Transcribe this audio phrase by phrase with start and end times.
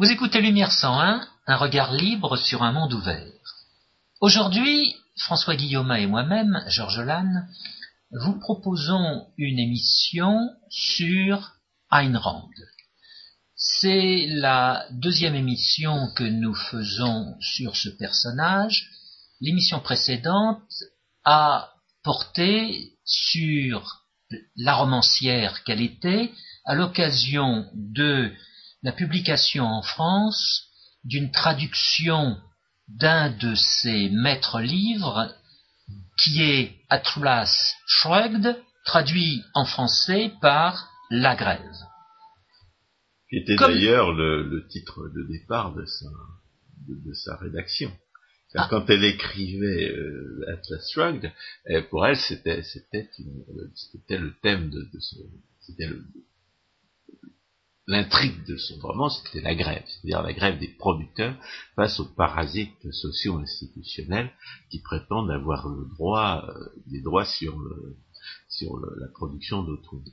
[0.00, 3.26] Vous écoutez Lumière 101, un regard libre sur un monde ouvert.
[4.22, 7.46] Aujourd'hui, François Guillaume et moi-même, Georges Lannes,
[8.10, 11.52] vous proposons une émission sur
[11.92, 12.48] Ayn Rand.
[13.56, 18.88] C'est la deuxième émission que nous faisons sur ce personnage.
[19.42, 20.62] L'émission précédente
[21.24, 24.06] a porté sur
[24.56, 26.32] la romancière qu'elle était
[26.64, 28.32] à l'occasion de
[28.82, 30.66] la publication en France
[31.04, 32.38] d'une traduction
[32.88, 35.32] d'un de ses maîtres livres
[36.18, 41.76] qui est Atlas Shrugged, traduit en français par La Grève.
[43.28, 45.84] Qui était d'ailleurs le, titre de départ de
[47.14, 47.92] sa, rédaction.
[48.54, 48.66] Ah.
[48.68, 51.32] Quand elle écrivait euh, Atlas Shrugged,
[51.90, 52.58] pour elle c'était
[54.18, 55.16] le thème de, ce,
[55.60, 56.04] c'était le,
[57.90, 61.34] l'intrigue de son roman, c'était la grève, c'est-à-dire la grève des producteurs
[61.74, 64.30] face aux parasites socio-institutionnels
[64.70, 67.58] qui prétendent avoir le droit, euh, des droits sur,
[68.48, 70.04] sur la production d'autrui.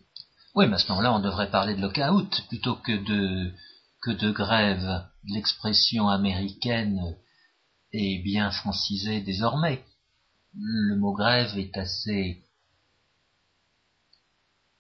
[0.56, 3.54] Oui, mais à ce moment-là, on devrait parler de lockout plutôt que de,
[4.02, 5.06] que de grève.
[5.26, 7.16] L'expression américaine
[7.94, 9.84] est bien francisée désormais.
[10.60, 12.42] Le mot grève est assez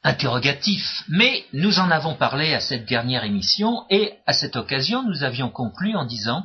[0.03, 1.03] interrogatif.
[1.09, 5.49] Mais nous en avons parlé à cette dernière émission et à cette occasion nous avions
[5.49, 6.43] conclu en disant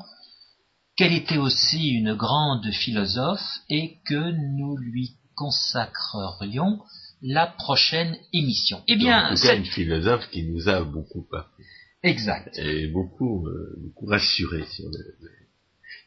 [0.96, 6.80] qu'elle était aussi une grande philosophe et que nous lui consacrerions
[7.22, 8.82] la prochaine émission.
[8.88, 11.64] Eh bien, c'est une philosophe qui nous a beaucoup appris.
[12.02, 12.58] Exact.
[12.58, 15.30] Et beaucoup, euh, beaucoup rassuré sur le,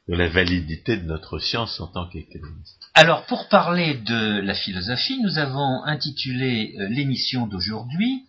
[0.08, 2.89] de la validité de notre science en tant qu'économiste.
[2.94, 8.23] Alors, pour parler de la philosophie, nous avons intitulé euh, l'émission d'aujourd'hui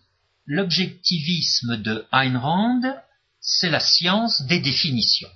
[0.47, 2.81] L'objectivisme de Ayn Rand,
[3.41, 5.27] c'est la science des définitions.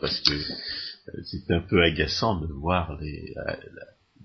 [0.00, 3.56] parce que euh, c'est un peu agaçant de voir les, la,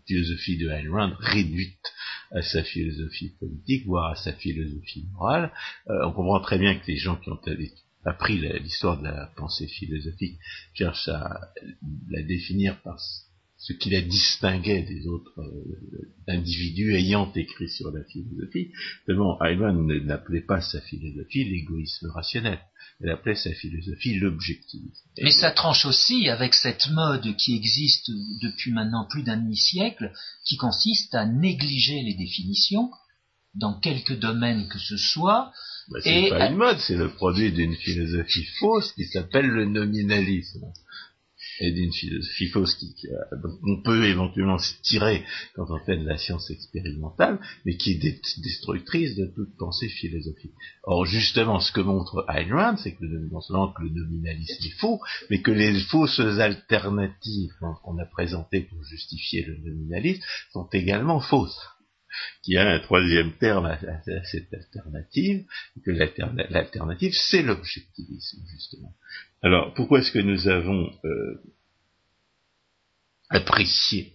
[0.07, 1.93] philosophie de Ayn Rand réduite
[2.31, 5.51] à sa philosophie politique, voire à sa philosophie morale.
[5.89, 7.39] Euh, on comprend très bien que les gens qui ont
[8.05, 10.37] appris l'histoire de la pensée philosophique,
[10.73, 11.51] cherche à
[12.09, 12.99] la définir par
[13.57, 18.71] ce qui la distinguait des autres euh, individus ayant écrit sur la philosophie.
[19.05, 22.59] Seulement, Ayn n'appelait pas sa philosophie l'égoïsme rationnel.
[23.01, 25.09] Elle appelait sa philosophie l'objectivisme.
[25.21, 28.11] Mais ça tranche aussi avec cette mode qui existe
[28.41, 30.11] depuis maintenant plus d'un demi-siècle,
[30.45, 32.91] qui consiste à négliger les définitions
[33.55, 35.51] dans quelque domaine que ce soit,
[35.89, 40.65] bah, c'est pas une mode, c'est le produit d'une philosophie fausse qui s'appelle le nominalisme.
[41.61, 42.93] Et d'une philosophie fausse qui,
[43.63, 48.41] on peut éventuellement se tirer quand on fait de la science expérimentale, mais qui est
[48.41, 50.51] destructrice de toute pensée philosophique.
[50.83, 54.79] Or, justement, ce que montre Ayn Rand, c'est que non seulement que le nominalisme est
[54.79, 57.53] faux, mais que les fausses alternatives
[57.83, 61.61] qu'on a présentées pour justifier le nominalisme sont également fausses
[62.43, 63.77] qui a un troisième terme à,
[64.23, 65.45] cette alternative,
[65.77, 68.93] et que l'alternative, c'est l'objectivisme, justement.
[69.41, 71.41] Alors, pourquoi est-ce que nous avons euh,
[73.29, 74.13] apprécié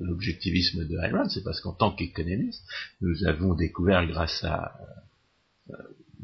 [0.00, 2.62] l'objectivisme de Ayn C'est parce qu'en tant qu'économiste,
[3.00, 4.76] nous avons découvert grâce à
[5.70, 5.74] euh,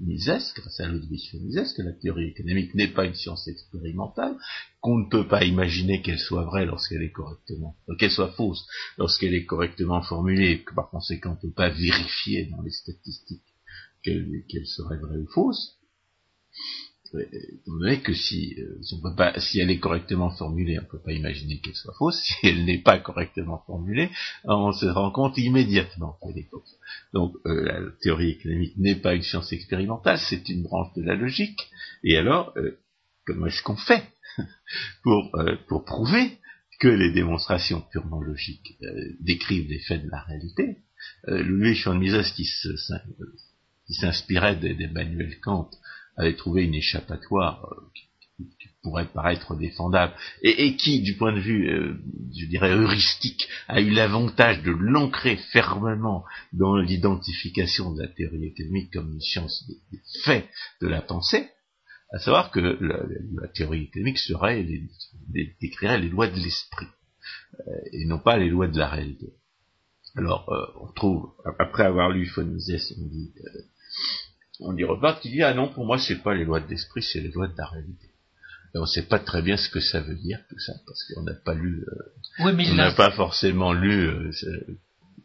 [0.01, 4.37] Mises, grâce à Ludwig von Mises, que la théorie économique n'est pas une science expérimentale,
[4.81, 8.67] qu'on ne peut pas imaginer qu'elle soit vraie lorsqu'elle est correctement, euh, qu'elle soit fausse
[8.97, 13.43] lorsqu'elle est correctement formulée, que par conséquent on ne peut pas vérifier dans les statistiques
[14.03, 15.79] qu'elle serait vraie ou fausse
[17.17, 20.83] étant donné que si, euh, si, on peut pas, si elle est correctement formulée, on
[20.83, 22.21] ne peut pas imaginer qu'elle soit fausse.
[22.29, 24.11] Si elle n'est pas correctement formulée,
[24.45, 26.77] on se rend compte immédiatement qu'elle est fausse.
[27.13, 31.15] Donc euh, la théorie économique n'est pas une science expérimentale, c'est une branche de la
[31.15, 31.69] logique.
[32.05, 32.79] Et alors, euh,
[33.27, 34.05] comment est-ce qu'on fait
[35.03, 35.33] pour,
[35.69, 36.39] pour prouver
[36.81, 38.79] que les démonstrations purement logiques
[39.21, 40.79] décrivent les faits de la réalité?
[41.27, 42.47] Louis von Mises qui
[43.89, 45.71] s'inspirait d'Emmanuel Kant
[46.19, 48.05] avait trouvé une échappatoire euh, qui,
[48.81, 51.97] pourrait paraître défendable, et, qui, du point de vue, euh,
[52.37, 58.93] je dirais, heuristique, a eu l'avantage de l'ancrer fermement dans l'identification de la théorie économique
[58.93, 60.49] comme une science des, faits
[60.81, 61.49] de la pensée,
[62.13, 64.65] à savoir que la, théorie économique serait
[65.61, 66.87] décrirait les lois de l'esprit,
[67.67, 69.33] euh, et non pas les lois de la réalité.
[70.15, 70.49] Alors,
[70.81, 73.33] on trouve, après avoir lu von Mises, on dit,
[74.61, 77.03] on y repart, il dit, ah non, pour moi, c'est pas les lois de l'esprit,
[77.03, 78.07] c'est les lois de la réalité.
[78.75, 81.23] Et on sait pas très bien ce que ça veut dire, tout ça, parce qu'on
[81.23, 84.31] n'a pas lu, euh, on n'a pas forcément lu euh,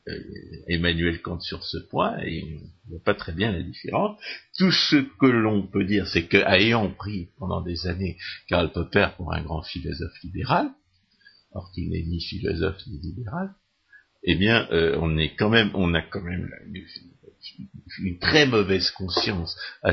[0.07, 0.19] euh,
[0.67, 4.17] Emmanuel Kant sur ce point, et on ne voit pas très bien la différence.
[4.57, 9.33] Tout ce que l'on peut dire, c'est qu'ayant pris pendant des années Karl Popper pour
[9.33, 10.69] un grand philosophe libéral,
[11.51, 13.53] or qu'il n'est ni philosophe ni libéral,
[14.23, 16.83] eh bien, euh, on est quand même, on a quand même une,
[18.19, 19.91] très mauvaise conscience à,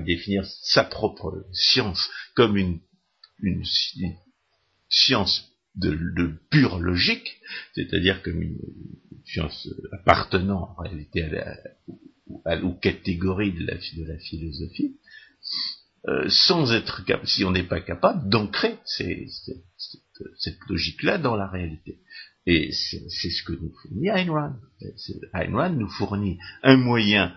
[0.00, 2.80] définir sa propre science comme une,
[3.40, 3.64] une
[4.88, 7.40] science de, pure logique,
[7.74, 8.58] c'est-à-dire comme une,
[9.24, 11.28] science appartenant en réalité à
[12.44, 13.78] la, aux catégories de la,
[14.18, 14.96] philosophie,
[16.08, 22.00] euh, sans être si on n'est pas capable d'ancrer cette logique-là dans la réalité.
[22.46, 24.56] Et c'est ce que nous fournit Ayn Rand.
[25.34, 27.32] Ayn Rand nous fournit un moyen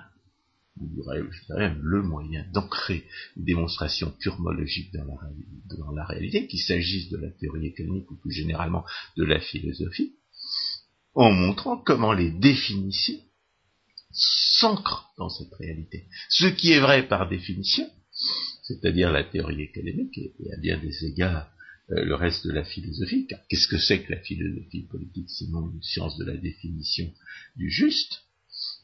[0.77, 3.05] le moyen d'ancrer
[3.37, 5.15] une démonstration purement logique dans la,
[5.77, 8.83] dans la réalité, qu'il s'agisse de la théorie économique ou plus généralement
[9.15, 10.15] de la philosophie,
[11.13, 13.21] en montrant comment les définitions
[14.11, 16.07] s'ancrent dans cette réalité.
[16.29, 17.89] Ce qui est vrai par définition,
[18.63, 21.49] c'est-à-dire la théorie économique, et, à bien des égards
[21.87, 25.83] le reste de la philosophie, car qu'est-ce que c'est que la philosophie politique sinon une
[25.83, 27.11] science de la définition
[27.55, 28.25] du juste?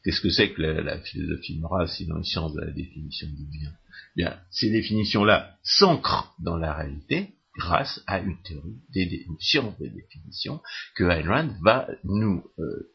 [0.04, 3.72] Qu'est-ce que c'est que la, philosophie morale sinon une science de la définition du bien?
[4.16, 10.62] Bien, ces définitions-là s'ancrent dans la réalité grâce à une théorie, des, des définitions
[10.96, 12.94] que Ayn va nous, euh,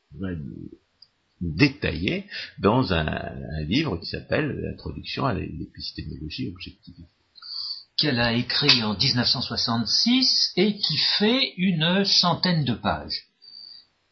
[1.40, 2.24] détailler
[2.58, 7.10] dans un, livre qui s'appelle L'introduction à l'épistémologie objectiviste
[7.96, 13.26] qu'elle a écrit en 1966 et qui fait une centaine de pages.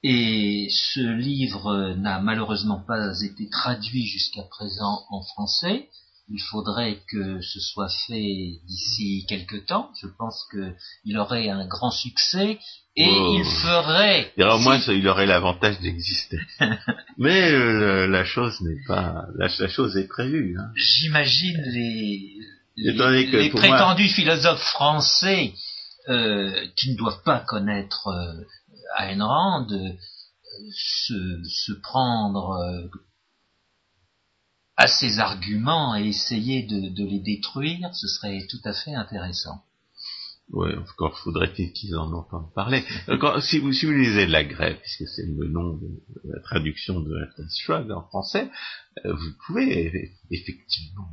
[0.02, 5.88] Et ce livre n'a malheureusement pas été traduit jusqu'à présent en français.
[6.28, 9.90] Il faudrait que ce soit fait d'ici quelque temps.
[10.00, 12.58] Je pense qu'il aurait un grand succès
[12.96, 13.36] et oh.
[13.38, 14.32] il ferait.
[14.36, 16.38] Et au moins, il aurait l'avantage d'exister.
[17.18, 19.26] Mais euh, la chose n'est pas.
[19.36, 20.56] La, chose est prévue.
[20.58, 20.70] Hein.
[20.76, 22.36] J'imagine les,
[22.76, 25.54] les, prétendus philosophes français
[26.08, 28.44] euh, qui ne doivent pas connaître euh,
[28.98, 29.92] Ayn Rand euh,
[30.72, 32.88] se, prendre euh,
[34.76, 39.62] à ses arguments et essayer de, les détruire, ce serait tout à fait intéressant.
[40.50, 42.84] Oui, encore faudrait-il qu'ils en entendent parler.
[43.40, 45.88] si, vous, si vous lisez La Grève, puisque c'est le nom de,
[46.24, 48.50] la traduction de Atlas Shrug en français,
[49.06, 51.08] euh, vous pouvez effectivement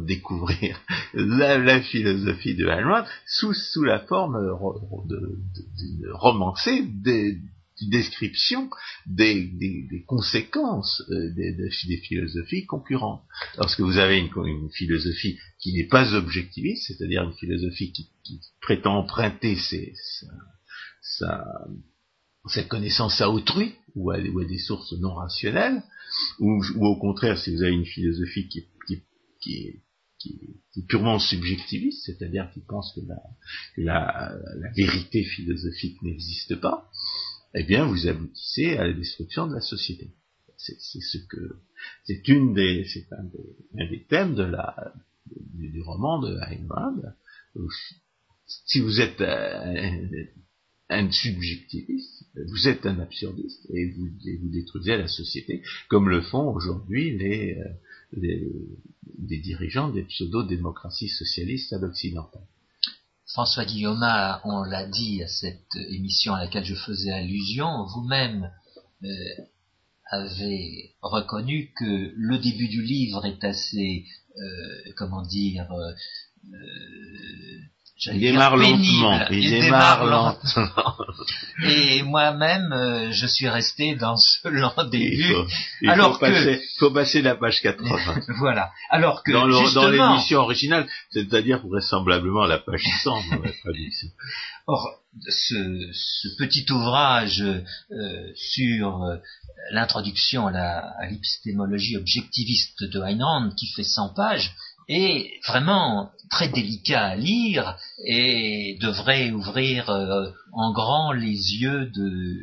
[0.00, 0.80] découvrir
[1.14, 4.36] la, philosophie de Rand sous, sous la forme
[5.08, 7.38] d'une romancée des,
[7.82, 8.70] description
[9.06, 13.22] des, conséquences euh, des, philosophies concurrentes.
[13.58, 18.10] Lorsque vous avez une, philosophie qui n'est pas objectiviste, c'est-à-dire une philosophie qui,
[18.60, 19.94] prétend emprunter ses,
[21.00, 21.44] sa,
[22.46, 25.82] sa, connaissance à autrui ou à, des sources non rationnelles,
[26.40, 28.64] ou, au contraire, si vous avez une philosophie qui,
[29.46, 29.80] qui, est
[30.18, 33.22] qui, est purement subjectiviste, c'est-à-dire qui pense que la,
[33.76, 36.90] la, vérité philosophique n'existe pas,
[37.54, 40.10] eh bien, vous aboutissez à la destruction de la société.
[40.58, 41.56] C'est ce que,
[42.04, 43.24] c'est une des, c'est un,
[43.86, 44.94] des, thèmes de la,
[45.54, 47.02] du, roman de Ayn Rand.
[48.46, 49.20] Si vous êtes
[50.88, 56.22] un, subjectiviste, vous êtes un absurdiste et vous, et vous détruisez la société, comme le
[56.22, 57.58] font aujourd'hui les,
[58.16, 62.42] des dirigeants des pseudo-démocraties socialistes à l'occidental.
[63.36, 64.02] François Guillaume,
[64.44, 68.50] on l'a dit à cette émission à laquelle je faisais allusion, vous-même
[69.04, 69.08] euh,
[70.10, 74.06] avez reconnu que le début du livre est assez,
[74.38, 75.92] euh, comment dire, euh,
[78.04, 79.26] il démarre lentement.
[79.30, 80.96] Il, démarre, lentement.
[81.64, 85.16] Et moi-même, euh, je suis resté dans ce lent début.
[85.16, 85.46] Il faut,
[85.80, 88.20] il alors faut passer, faut passer la page 80.
[88.38, 88.70] voilà.
[88.90, 94.08] Alors que dans, l'émission originale, c'est-à-dire vraisemblablement la page 100 dans la traduction.
[94.66, 99.16] Or, ce, ce petit ouvrage euh, sur euh,
[99.70, 104.54] l'introduction à l'épistémologie objectiviste de Ayn Rand, qui fait 100 pages,
[104.88, 112.40] est vraiment très délicat à lire et devrait ouvrir euh, en grand les yeux de,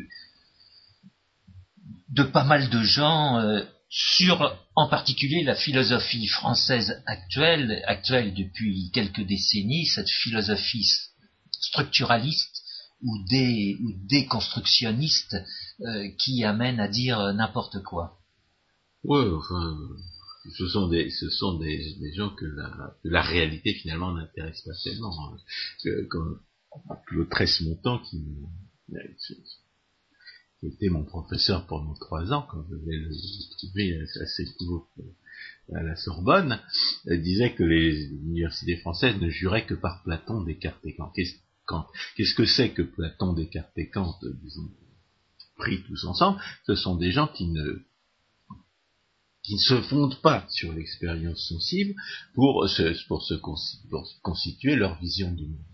[2.09, 8.89] de pas mal de gens euh, sur en particulier la philosophie française actuelle, actuelle depuis
[8.93, 10.87] quelques décennies, cette philosophie
[11.51, 12.63] structuraliste
[13.03, 15.37] ou, dé, ou déconstructionniste
[15.81, 18.17] euh, qui amène à dire n'importe quoi.
[19.03, 19.77] Ouais, enfin,
[20.51, 24.73] ce sont des, ce sont des, des gens que la, la réalité finalement n'intéresse pas
[24.83, 25.13] tellement.
[25.27, 25.37] Hein.
[26.09, 26.39] comme
[27.07, 28.21] Claude Tresse-Montant qui,
[30.59, 33.11] qui était mon professeur pendant trois ans, quand je vais le
[33.57, 34.89] trouver assez court
[35.73, 36.59] à la Sorbonne,
[37.05, 41.11] disait que les universités françaises ne juraient que par Platon, Descartes et Kant.
[42.15, 44.69] Qu'est-ce que c'est que Platon, Descartes et Kant, disons,
[45.57, 46.41] pris tous ensemble?
[46.65, 47.83] Ce sont des gens qui ne
[49.43, 51.93] qui ne se fondent pas sur l'expérience sensible
[52.33, 53.33] pour se, pour se
[54.21, 55.65] constituer leur vision du monde.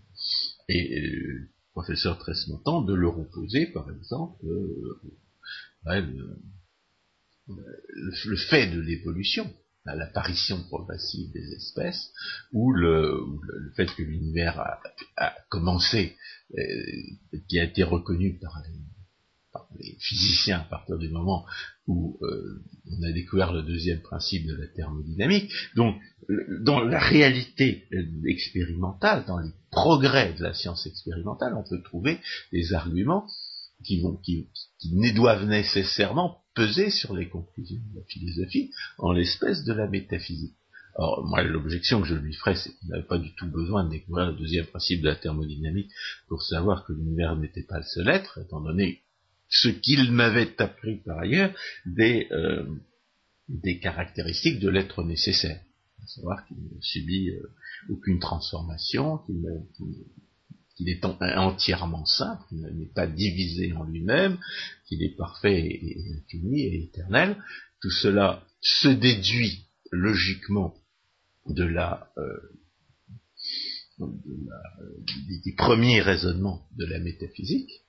[0.68, 5.00] Et euh, professeur Tresmontant de leur opposer, par exemple, euh,
[7.46, 9.52] le, fait de l'évolution,
[9.86, 12.12] l'apparition progressive des espèces,
[12.52, 13.24] ou le,
[13.76, 14.60] fait que l'univers
[15.16, 16.16] a, commencé,
[16.58, 16.62] euh,
[17.48, 18.80] qui a été reconnu par les
[19.52, 21.44] par les physiciens à partir du moment
[21.90, 25.50] où euh, on a découvert le deuxième principe de la thermodynamique.
[25.74, 25.96] Donc,
[26.60, 27.88] dans la réalité
[28.26, 32.20] expérimentale, dans les progrès de la science expérimentale, on peut trouver
[32.52, 33.26] des arguments
[33.82, 39.88] qui ne doivent nécessairement peser sur les conclusions de la philosophie, en l'espèce de la
[39.88, 40.54] métaphysique.
[40.96, 43.90] Alors, moi, l'objection que je lui ferais, c'est qu'il n'avait pas du tout besoin de
[43.90, 45.90] découvrir le deuxième principe de la thermodynamique
[46.28, 49.02] pour savoir que l'univers n'était pas le seul être, étant donné
[49.50, 51.52] ce qu'il m'avait appris par ailleurs
[51.84, 52.64] des, euh,
[53.48, 55.60] des caractéristiques de l'être nécessaire.
[56.02, 57.52] À savoir qu'il ne subit euh,
[57.90, 59.18] aucune transformation,
[60.76, 64.38] qu'il est entièrement simple, qu'il n'est pas divisé en lui-même,
[64.86, 67.36] qu'il est parfait et, infini et éternel.
[67.82, 70.74] Tout cela se déduit logiquement
[71.46, 74.06] de la, euh,
[75.44, 77.82] des, premiers raisonnements de la métaphysique,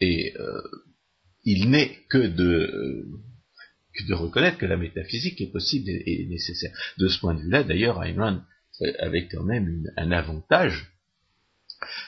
[0.00, 0.62] et euh,
[1.44, 3.06] il n'est que de,
[4.08, 6.76] de reconnaître que la métaphysique est possible et, nécessaire.
[6.98, 8.44] De ce point de vue-là, d'ailleurs, Ayn
[8.98, 10.92] avait quand même un avantage,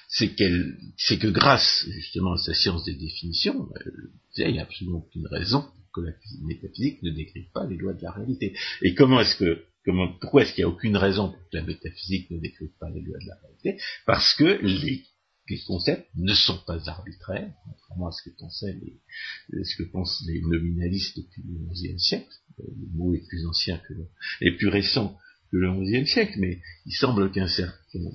[0.09, 4.63] c'est qu'elle, c'est que grâce justement à sa science des définitions, euh, il n'y a
[4.63, 5.65] absolument aucune raison
[5.95, 8.55] que la métaphysique ne décrive pas les lois de la réalité.
[8.83, 11.63] Et comment est-ce que, comment, pourquoi est-ce qu'il n'y a aucune raison pour que la
[11.63, 13.83] métaphysique ne décrive pas les lois de la réalité?
[14.07, 15.05] Parce que les
[15.51, 20.23] les concepts ne sont pas arbitraires, contrairement à ce que pensaient les, ce que pensent
[20.27, 22.33] les nominalistes depuis le XIe siècle.
[22.59, 24.09] Le mot est plus ancien que le,
[24.41, 25.17] est plus récent
[25.51, 28.11] que le XIe siècle, mais il semble qu'un certain,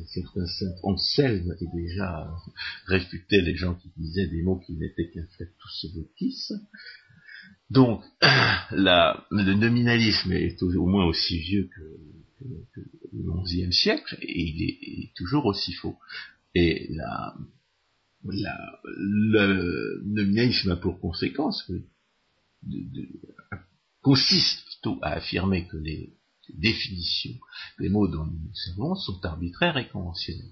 [0.48, 2.32] saint Anselme ait déjà
[2.86, 6.50] réfuté les gens qui disaient des mots qui n'étaient qu'un fait tous votis.
[7.70, 8.04] Donc,
[8.72, 11.82] le nominalisme est au, moins aussi vieux que,
[13.14, 15.98] le XIe siècle, et il est, toujours aussi faux.
[16.56, 17.36] Et la,
[18.24, 21.74] le nominalisme a pour conséquence que
[24.02, 26.14] consiste plutôt à affirmer que les
[26.50, 27.40] définitions,
[27.80, 30.52] les mots dont nous servons sont arbitraires et conventionnels.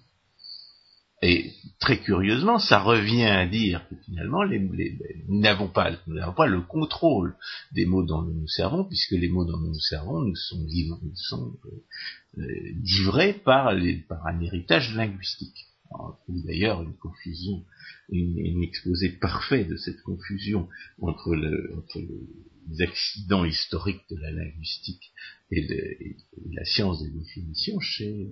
[1.24, 5.91] Et très curieusement, ça revient à dire que finalement, nous n'avons pas,
[6.36, 7.36] pas le contrôle
[7.74, 10.58] des mots dont nous nous servons, puisque les mots dont nous nous servons nous sont,
[10.58, 15.67] nous sont euh, euh, livrés par, les, par un héritage linguistique.
[15.93, 17.65] On trouve d'ailleurs une confusion,
[18.10, 20.67] une, exposé parfait de cette confusion
[21.01, 25.12] entre, le, entre les accidents historiques de la linguistique
[25.51, 26.15] et,
[26.53, 28.29] la science des définitions chez,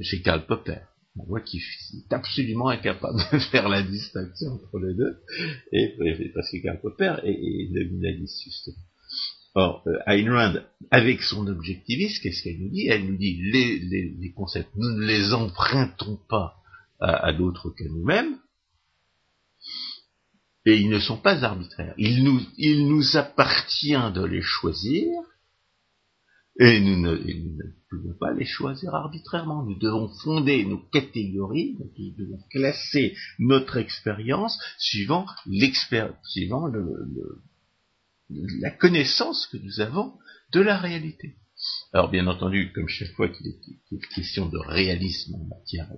[0.00, 0.80] chez Karl Popper.
[1.16, 5.22] On voit qu'il est absolument incapable de faire la distinction entre les deux,
[5.72, 8.76] et, parce que Karl Popper est, est nominaliste justement.
[9.54, 10.54] Or, euh, Ayn Rand,
[10.90, 12.88] avec son objectivisme, qu'est-ce qu'elle nous dit?
[12.88, 16.56] Elle nous dit les, concepts, nous ne les empruntons pas
[17.00, 18.38] à, d'autres que nous-mêmes,
[20.66, 21.94] et ils ne sont pas arbitraires.
[21.98, 22.40] Il nous,
[22.88, 25.10] nous appartient de les choisir,
[26.58, 27.16] et nous ne,
[27.90, 29.64] pouvons pas les choisir arbitrairement.
[29.64, 35.26] Nous devons fonder nos catégories, nous devons classer notre expérience suivant
[36.24, 37.42] suivant le, le
[38.30, 40.18] la connaissance que nous avons
[40.52, 41.36] de la réalité.
[41.92, 45.90] Alors bien entendu, comme chaque fois qu'il est, question de réalisme en matière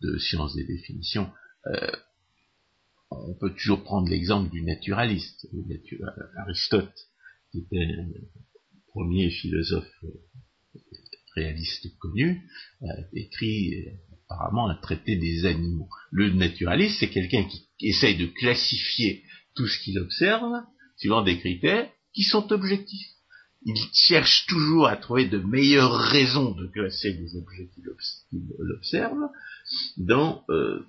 [0.00, 1.30] de, science des définitions,
[1.66, 1.90] euh,
[3.10, 5.46] on peut toujours prendre l'exemple du naturaliste,
[6.38, 6.94] Aristote,
[7.52, 8.28] qui était le
[8.88, 10.08] premier philosophe euh,
[11.36, 12.48] réaliste connu,
[13.12, 13.84] écrit
[14.24, 15.88] apparemment un traité des animaux.
[16.10, 19.22] Le naturaliste, c'est quelqu'un qui essaye de classifier
[19.54, 20.64] tout ce qu'il observe
[20.96, 23.08] suivant des critères qui sont objectifs.
[23.64, 29.28] Il cherche toujours à trouver de meilleures raisons de classer les objets qu'il observe
[29.96, 30.86] dans, euh,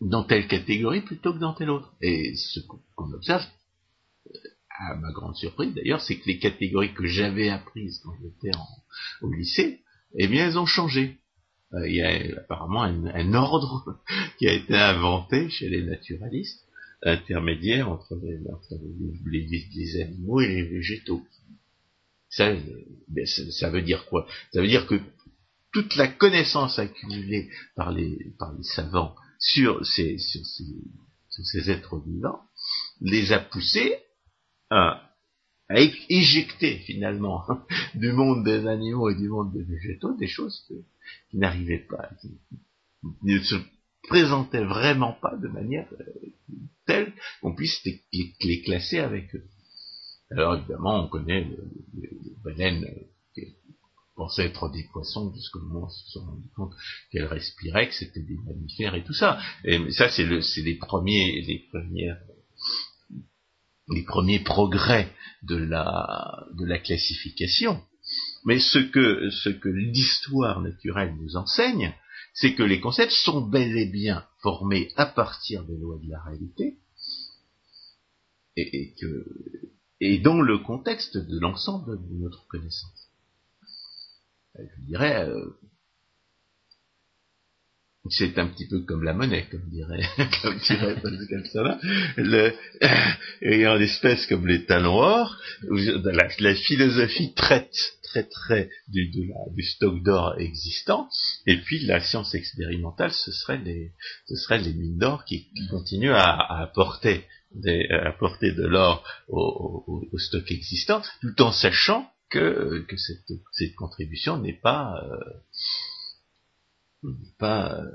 [0.00, 1.92] dans telle catégorie plutôt que dans telle autre.
[2.00, 3.44] Et ce qu'on observe,
[4.28, 4.38] euh,
[4.78, 8.56] à ma grande surprise d'ailleurs, c'est que les catégories que j'avais apprises quand j'étais
[9.20, 9.80] au lycée,
[10.16, 11.18] eh bien elles ont changé.
[11.72, 14.00] Euh, il y a apparemment un, ordre
[14.38, 16.65] qui a été inventé chez les naturalistes
[17.06, 21.22] intermédiaire entre, les, animaux et les végétaux.
[22.28, 22.52] Ça,
[23.08, 24.26] ben, ça, veut dire quoi?
[24.52, 25.00] Ça veut dire que
[25.72, 30.44] toute la connaissance accumulée par les, par les savants sur ces, sur
[31.44, 32.40] ces, êtres vivants
[33.00, 33.94] les a poussés
[34.70, 35.02] à,
[35.68, 37.44] éjecter finalement
[37.94, 40.64] du monde des animaux et du monde des végétaux des choses
[41.30, 43.56] qui n'arrivaient pas, se
[44.08, 46.04] présentaient vraiment pas de manière euh,
[46.86, 49.44] telle qu'on puisse les, classer avec eux.
[50.30, 51.46] Alors évidemment, on connaît
[51.94, 52.10] les,
[52.44, 53.02] baleines euh,
[53.34, 53.56] qui
[54.14, 56.72] pensaient être des poissons, le moment se sont rendu compte
[57.10, 59.38] qu'elles respiraient, que c'était des mammifères et tout ça.
[59.64, 61.68] Et ça, c'est le, les premiers, les
[63.88, 67.80] les premiers progrès de la, classification.
[68.44, 71.94] Mais ce que l'histoire naturelle nous enseigne,
[72.36, 76.20] c'est que les concepts sont bel et bien formés à partir des lois de la
[76.22, 76.76] réalité,
[78.56, 83.10] et, que, dans le contexte de l'ensemble de notre connaissance.
[84.54, 85.58] Je dirais, euh,
[88.12, 90.02] c'est un petit peu comme la monnaie, comme dirait,
[90.42, 91.78] comme dirait Pascal
[92.16, 92.52] le,
[93.42, 95.36] ayant l'espèce comme les talons or,
[95.70, 101.08] la, philosophie traite, traiterait du, du stock d'or existant,
[101.46, 107.24] et puis la science expérimentale, ce serait les, mines d'or qui, continuent à, apporter
[107.62, 112.84] de l'or au, stock existant, tout en sachant que,
[113.52, 115.18] cette contribution n'est pas euh,
[117.42, 117.90] euh,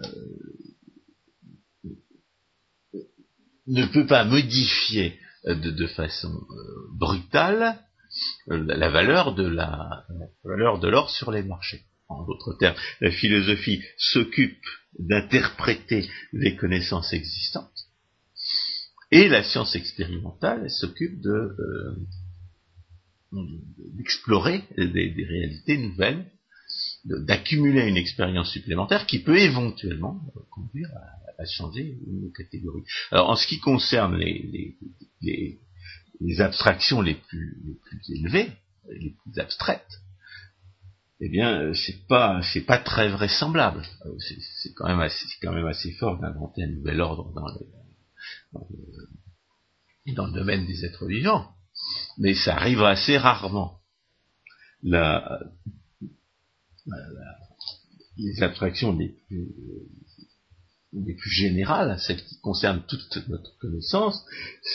[3.67, 7.79] ne peut pas modifier de, façon euh, brutale
[8.49, 9.43] euh, la valeur de
[10.87, 11.83] l'or sur les marchés.
[12.07, 14.65] En d'autres termes, la philosophie s'occupe
[14.99, 17.87] d'interpréter les connaissances existantes
[19.11, 21.55] et la science expérimentale s'occupe de
[23.97, 26.29] d'explorer des, réalités nouvelles
[27.05, 30.89] d'accumuler une expérience supplémentaire qui peut éventuellement conduire
[31.37, 32.83] à, changer une catégorie.
[33.09, 34.77] Alors en ce qui concerne les,
[35.23, 35.59] les,
[36.19, 38.51] les, abstractions les plus, les plus élevées,
[38.91, 40.01] les plus abstraites,
[41.19, 43.81] eh bien c'est pas c'est pas très vraisemblable.
[44.05, 47.65] Euh, c'est quand même assez quand même assez fort d'inventer un nouvel ordre dans le,
[50.13, 51.55] dans le domaine des êtres vivants,
[52.19, 53.79] mais ça arrive assez rarement.
[54.83, 55.39] La,
[58.17, 59.47] les abstractions les plus,
[60.93, 64.25] les plus générales, celles qui concernent toute notre connaissance,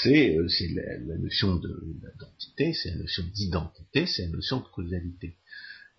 [0.02, 5.36] c'est euh, la, notion d'identité, c'est la notion d'identité, c'est la notion de causalité.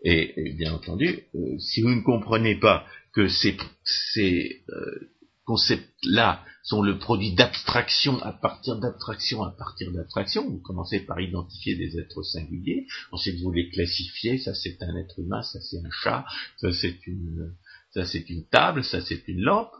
[0.03, 5.11] Et, bien entendu, euh, si vous ne comprenez pas que ces, ces euh,
[5.47, 10.47] concepts-là sont le produit d'abstraction à partir d'abstraction à partir d'abstraction.
[10.47, 15.17] Vous commencez par identifier des êtres singuliers, ensuite vous les classifiez, ça c'est un être
[15.19, 16.25] humain, ça c'est un chat,
[16.57, 19.71] ça c'est une, table, ça c'est une lampe.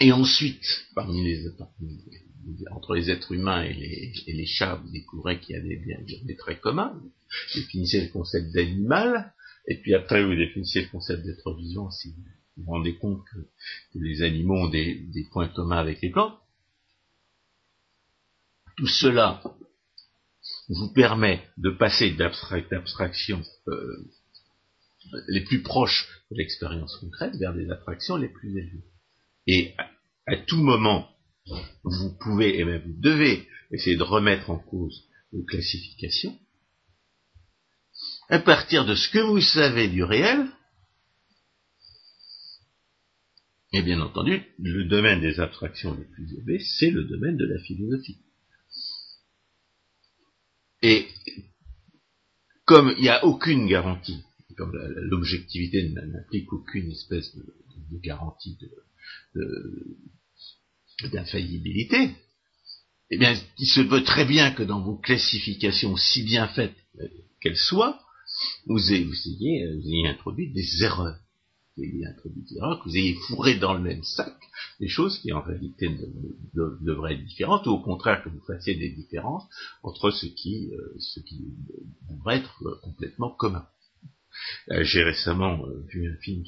[0.00, 1.44] Et ensuite, parmi les,
[2.70, 3.74] entre les êtres humains et
[4.26, 6.94] les, chats, vous découvrez qu'il y a des, des traits communs.
[6.94, 9.34] Vous définissez le concept d'animal,
[9.66, 11.90] et puis après vous définissez le concept d'être vivant
[12.58, 13.38] vous vous rendez compte que,
[13.94, 16.38] les animaux ont des, points communs avec les plantes.
[18.76, 19.42] Tout cela
[20.68, 24.10] vous permet de passer d'abstractions euh,
[25.28, 28.84] les plus proches de l'expérience concrète vers des abstractions les plus élevées.
[29.46, 29.74] Et
[30.26, 31.08] à, tout moment,
[31.84, 36.38] vous pouvez et même vous devez essayer de remettre en cause vos classifications
[38.28, 40.46] à partir de ce que vous savez du réel
[43.72, 47.58] Et bien entendu, le domaine des abstractions les plus élevées, c'est le domaine de la
[47.58, 48.16] philosophie.
[50.82, 51.06] Et
[52.64, 54.22] comme il n'y a aucune garantie,
[54.56, 57.44] comme l'objectivité n'implique aucune espèce de,
[58.02, 58.56] garantie
[61.12, 62.10] d'infaillibilité,
[63.10, 66.76] eh bien, il se peut très bien que dans vos classifications, si bien faites
[67.40, 68.00] qu'elles soient,
[68.66, 71.18] vous ayez, vous ayez introduit des erreurs
[71.78, 74.34] que vous ayez fourré dans le même sac
[74.80, 75.88] des choses qui en réalité
[76.54, 79.44] devraient être différentes, ou au contraire que vous fassiez des différences
[79.82, 80.98] entre ce qui, euh,
[82.10, 83.66] devrait être euh, complètement commun.
[84.70, 86.44] Euh, j'ai récemment vu un film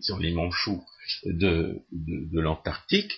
[0.00, 0.82] sur les, manchots
[1.26, 3.12] de, de, l'Antarctique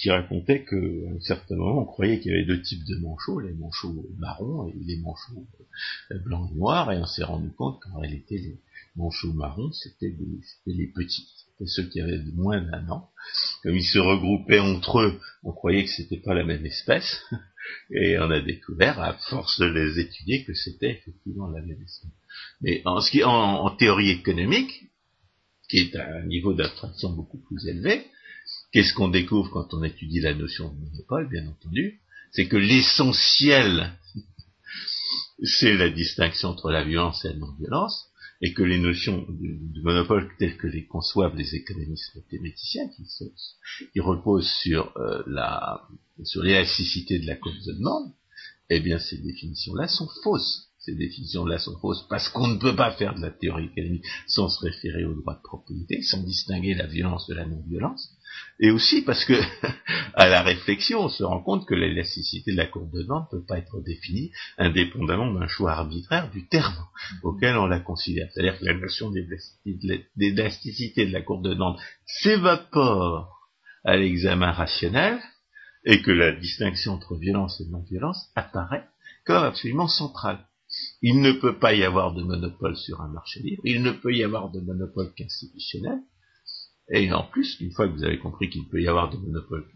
[0.00, 3.40] qui racontait qu'à un certain moment on croyait qu'il y avait deux types de manchots,
[3.40, 5.44] les manchots marrons et les manchots
[6.24, 8.60] blancs et noirs, et on s'est rendu compte qu'en réalité les,
[8.96, 10.14] manchots marrons, c'était
[10.66, 13.10] les petits, c'était ceux qui avaient moins d'un an,
[13.62, 17.20] comme ils se regroupaient entre eux, on croyait que c'était pas la même espèce,
[17.90, 22.10] et on a découvert, à force de les étudier, que c'était effectivement la même espèce.
[22.60, 23.22] Mais en, ce qui,
[23.78, 24.84] théorie économique,
[25.68, 28.06] qui est à un niveau d'abstraction beaucoup plus élevé,
[28.72, 32.00] qu'est-ce qu'on découvre quand on étudie la notion de monopole, bien entendu?
[32.32, 33.92] C'est que l'essentiel,
[35.42, 38.10] c'est la distinction entre la violence et la non-violence,
[38.42, 43.04] et que les notions du, monopole telles que les conçoivent les économistes thématiciens, qui,
[43.92, 45.88] qui reposent sur euh, la
[46.24, 48.12] sur l'élasticité de la cause de demande,
[48.70, 50.70] eh bien ces définitions-là sont fausses.
[50.86, 54.48] Ces définitions-là sont fausses parce qu'on ne peut pas faire de la théorie économique sans
[54.48, 58.16] se référer au droit de propriété, sans distinguer la violence de la non-violence,
[58.60, 59.34] et aussi parce que,
[60.14, 63.38] à la réflexion, on se rend compte que l'élasticité de la courbe de demande ne
[63.38, 66.76] peut pas être définie indépendamment d'un choix arbitraire du terme
[67.24, 68.28] auquel on la considère.
[68.32, 73.50] C'est-à-dire que la notion d'élasticité de la courbe de demande s'évapore
[73.84, 75.18] à l'examen rationnel
[75.84, 78.86] et que la distinction entre violence et non-violence apparaît
[79.24, 80.46] comme absolument centrale.
[81.02, 84.14] Il ne peut pas y avoir de monopole sur un marché libre, il ne peut
[84.14, 86.00] y avoir de monopole qu'institutionnel,
[86.90, 89.66] et en plus, une fois que vous avez compris qu'il peut y avoir des monopoles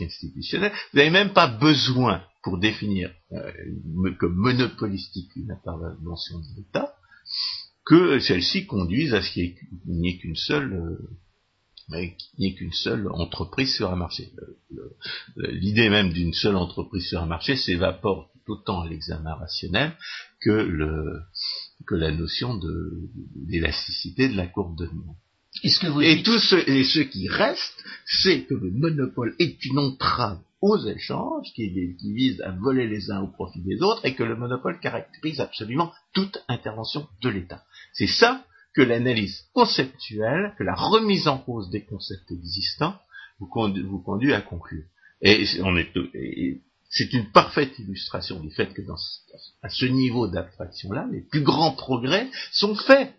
[0.00, 3.50] institutionnels, vous n'avez même pas besoin, pour définir euh,
[4.20, 6.94] comme monopolistique une intervention de l'État,
[7.84, 9.54] que celle-ci conduise à ce qu'il
[9.86, 10.74] n'y ait qu'une seule
[11.90, 14.30] euh, entreprise sur un marché.
[15.36, 19.92] L'idée même d'une seule entreprise sur un marché s'évapore autant l'examen rationnel
[20.40, 21.20] que, le,
[21.86, 22.60] que la notion
[23.34, 25.16] d'élasticité de, de la courbe de demande
[25.62, 26.22] et
[26.66, 31.68] et ceux qui restent, c'est que le monopole est une entrave aux échanges qui,
[32.02, 35.92] vise à voler les uns au profit des autres et que le monopole caractérise absolument
[36.12, 37.62] toute intervention de l'État.
[37.92, 42.98] C'est ça que l'analyse conceptuelle, que la remise en cause des concepts existants
[43.38, 44.84] vous, conduit, à conclure.
[45.20, 45.44] Et
[46.90, 48.96] c'est une parfaite illustration du fait que dans,
[49.62, 53.12] à ce niveau d'abstraction-là, les plus grands progrès sont faits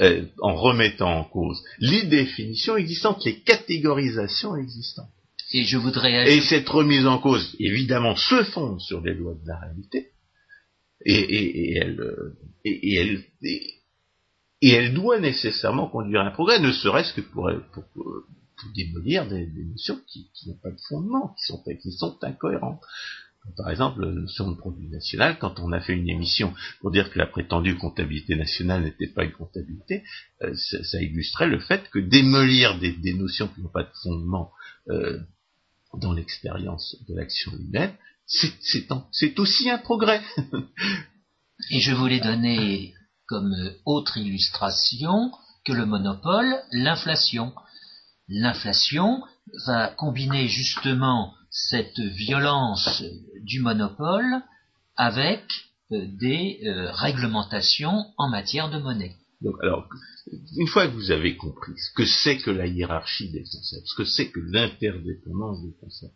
[0.00, 5.10] euh, en remettant en cause les définitions existantes, les catégorisations existantes.
[5.52, 9.48] Et je voudrais Et cette remise en cause, évidemment, se fonde sur les lois de
[9.48, 10.10] la réalité,
[11.04, 11.98] et, elle,
[12.64, 17.84] et, elle, et, elle doit nécessairement conduire à un progrès, ne serait-ce que pour, pour,
[18.74, 22.82] démolir des, notions qui, n'ont pas de fondement, qui sont, qui sont incohérentes.
[23.56, 27.10] Par exemple, la notion de produit national, quand on a fait une émission pour dire
[27.10, 30.04] que la prétendue comptabilité nationale n'était pas une comptabilité,
[30.42, 34.52] euh, ça, illustrait le fait que démolir des, notions qui n'ont pas de fondement
[34.88, 35.20] euh,
[35.94, 37.94] dans l'expérience de l'action humaine,
[38.26, 40.22] c'est aussi un progrès.
[41.70, 42.94] Et je voulais donner
[43.26, 45.32] comme autre illustration
[45.64, 47.52] que le monopole, l'inflation.
[48.30, 49.22] L'inflation
[49.66, 53.02] va combiner justement cette violence
[53.42, 54.40] du monopole
[54.96, 55.42] avec
[55.90, 59.16] euh, des euh, réglementations en matière de monnaie.
[59.62, 59.88] Alors,
[60.56, 63.96] une fois que vous avez compris ce que c'est que la hiérarchie des concepts, ce
[63.96, 66.14] que c'est que l'interdépendance des concepts,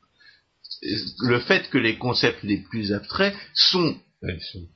[1.20, 4.68] le fait que les concepts les plus abstraits sont, euh, sont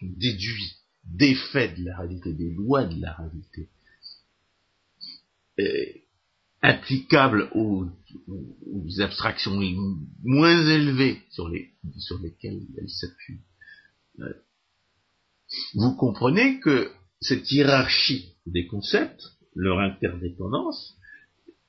[0.00, 3.68] déduits des faits de la réalité, des lois de la réalité,
[6.62, 7.86] applicable aux,
[8.98, 9.60] abstractions
[10.24, 13.40] moins élevées sur, les, sur lesquelles elles s'appuient.
[14.20, 14.32] Euh,
[15.74, 16.90] vous comprenez que
[17.20, 19.22] cette hiérarchie des concepts,
[19.54, 20.96] leur interdépendance,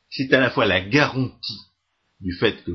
[0.10, 1.60] c'est à la fois la garantie
[2.20, 2.72] du fait que,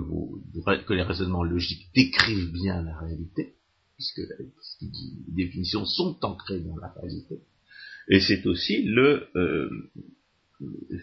[0.87, 3.57] que les raisonnements logiques décrivent bien la réalité,
[3.96, 4.22] puisque
[4.81, 7.40] les définitions sont ancrées dans la réalité,
[8.09, 9.68] et c'est aussi le, euh,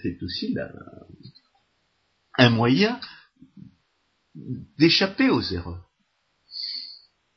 [0.02, 0.56] c'est aussi
[2.38, 3.00] un moyen
[4.78, 5.90] d'échapper aux erreurs.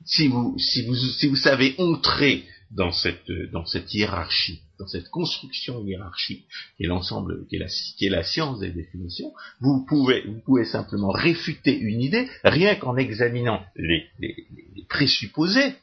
[0.05, 5.09] Si vous, si vous, si vous savez entrer dans cette, dans cette hiérarchie, dans cette
[5.09, 10.65] construction hiérarchique, qui est l'ensemble, qui est la, science des définitions, vous pouvez, vous pouvez
[10.65, 14.49] simplement réfuter une idée rien qu'en examinant les, les,
[14.89, 15.75] présupposés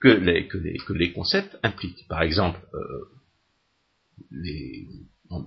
[0.00, 2.06] que les, que les, que les concepts impliquent.
[2.08, 3.10] Par exemple, euh,
[4.30, 4.86] les,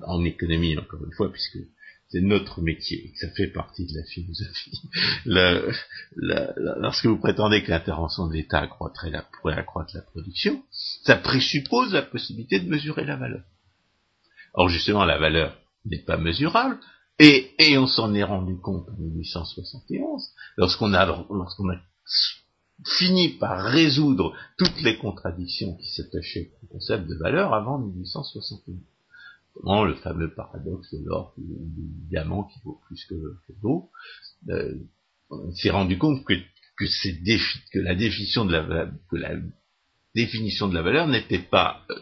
[0.05, 1.59] en, économie, encore une fois, puisque
[2.09, 4.81] c'est notre métier, que ça fait partie de la philosophie.
[6.79, 12.03] lorsque vous prétendez que l'intervention de l'État accroîtrait pourrait accroître la production, ça présuppose la
[12.03, 13.43] possibilité de mesurer la valeur.
[14.53, 16.79] Or, justement, la valeur n'est pas mesurable,
[17.19, 21.77] et, et on s'en est rendu compte en 1871, lorsqu'on a, lorsqu'on a
[22.85, 28.77] fini par résoudre toutes les contradictions qui s'attachaient au concept de valeur avant 1871
[29.63, 33.15] le fameux paradoxe de l'or du diamant qui vaut plus que,
[33.61, 33.89] l'eau.
[34.49, 34.75] Euh,
[35.29, 36.33] on s'est rendu compte que,
[36.77, 36.85] que,
[37.73, 39.35] que la définition de la, que la
[40.15, 41.95] définition de la valeur n'était pas euh,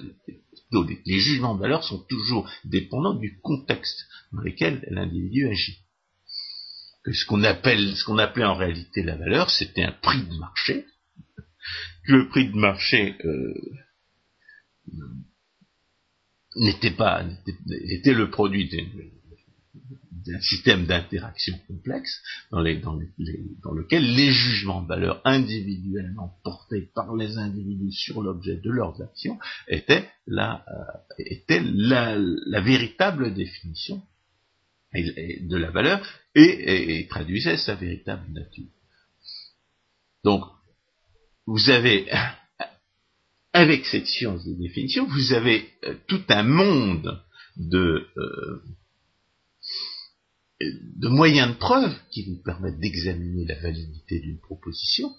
[1.05, 5.79] les jugements de valeur sont toujours dépendants du contexte dans lequel l'individu agit.
[7.03, 10.37] Que ce qu'on appelle, ce qu'on appelait en réalité la valeur, c'était un prix de
[10.37, 10.85] marché.
[12.07, 13.53] Que le prix de marché euh,
[16.55, 17.25] n'était pas,
[17.69, 26.89] était le produit d'un système d'interaction complexe dans, lequel les jugements de valeur individuellement portés
[26.93, 29.37] par les individus sur l'objet de leurs actions
[29.67, 30.65] étaient la,
[31.19, 34.01] euh, véritable définition
[34.93, 36.01] de la valeur
[36.35, 38.69] et, traduisaient sa véritable nature.
[40.23, 40.43] Donc,
[41.45, 42.07] vous avez
[43.55, 47.23] avec cette science de définition, vous avez euh, tout un monde
[47.55, 48.61] de, euh,
[50.59, 55.09] de moyens de preuve qui vous permettent d'examiner la validité d'une proposition,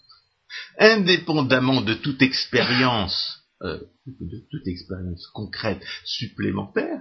[0.79, 7.01] indépendamment de toute expérience, euh, de toute expérience concrète supplémentaire,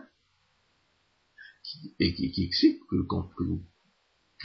[2.00, 3.66] et qui, explique que quand vous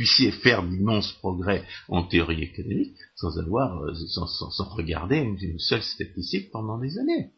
[0.01, 6.51] puissiez faire d'immenses progrès en théorie économique sans avoir, euh, sans, regarder une, seule statistique
[6.51, 7.33] pendant des années.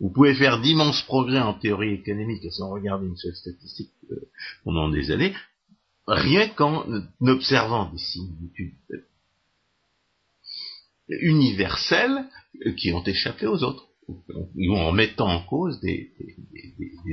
[0.00, 4.16] Vous pouvez faire d'immenses progrès en théorie économique sans regarder une seule statistique euh,
[4.64, 5.32] pendant des années,
[6.08, 6.84] rien qu'en
[7.20, 8.74] observant des similitudes
[11.08, 12.24] universelles
[12.66, 16.10] euh, qui ont échappé aux autres, ou en mettant en cause des,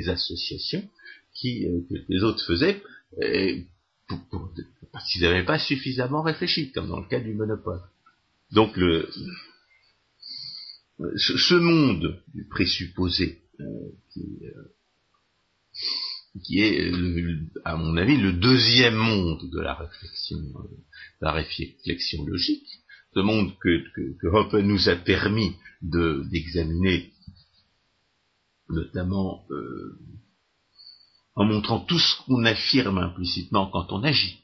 [0.08, 0.90] associations
[1.44, 2.82] que les autres faisaient,
[4.92, 7.82] parce qu'ils n'avaient pas suffisamment réfléchi, comme dans le cas du monopole.
[8.52, 9.10] Donc le,
[11.16, 13.92] ce, monde du présupposé, euh,
[16.44, 16.92] qui, est,
[17.66, 20.68] à mon avis, le deuxième monde de la réflexion, euh,
[21.22, 22.68] de la réflexion logique,
[23.14, 23.84] ce monde que,
[24.20, 27.12] que, nous a permis d'examiner,
[28.70, 30.00] notamment euh,
[31.36, 34.44] en montrant tout ce qu'on affirme implicitement quand on agit.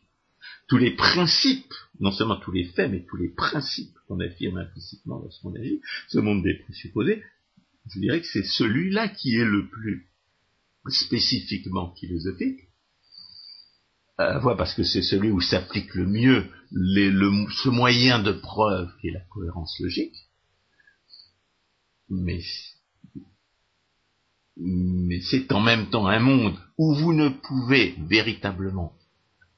[0.68, 5.20] Tous les principes, non seulement tous les faits, mais tous les principes qu'on affirme implicitement
[5.20, 7.24] lorsqu'on agit, ce monde des présupposés,
[7.94, 10.10] je dirais que c'est celui-là qui est le plus
[10.90, 12.68] spécifiquement philosophique,
[14.18, 19.10] la fois parce que c'est celui où s'applique le mieux ce moyen de preuve qui
[19.10, 20.16] est la cohérence logique,
[22.10, 22.42] mais
[24.60, 28.94] mais c'est en même temps un monde où vous ne pouvez véritablement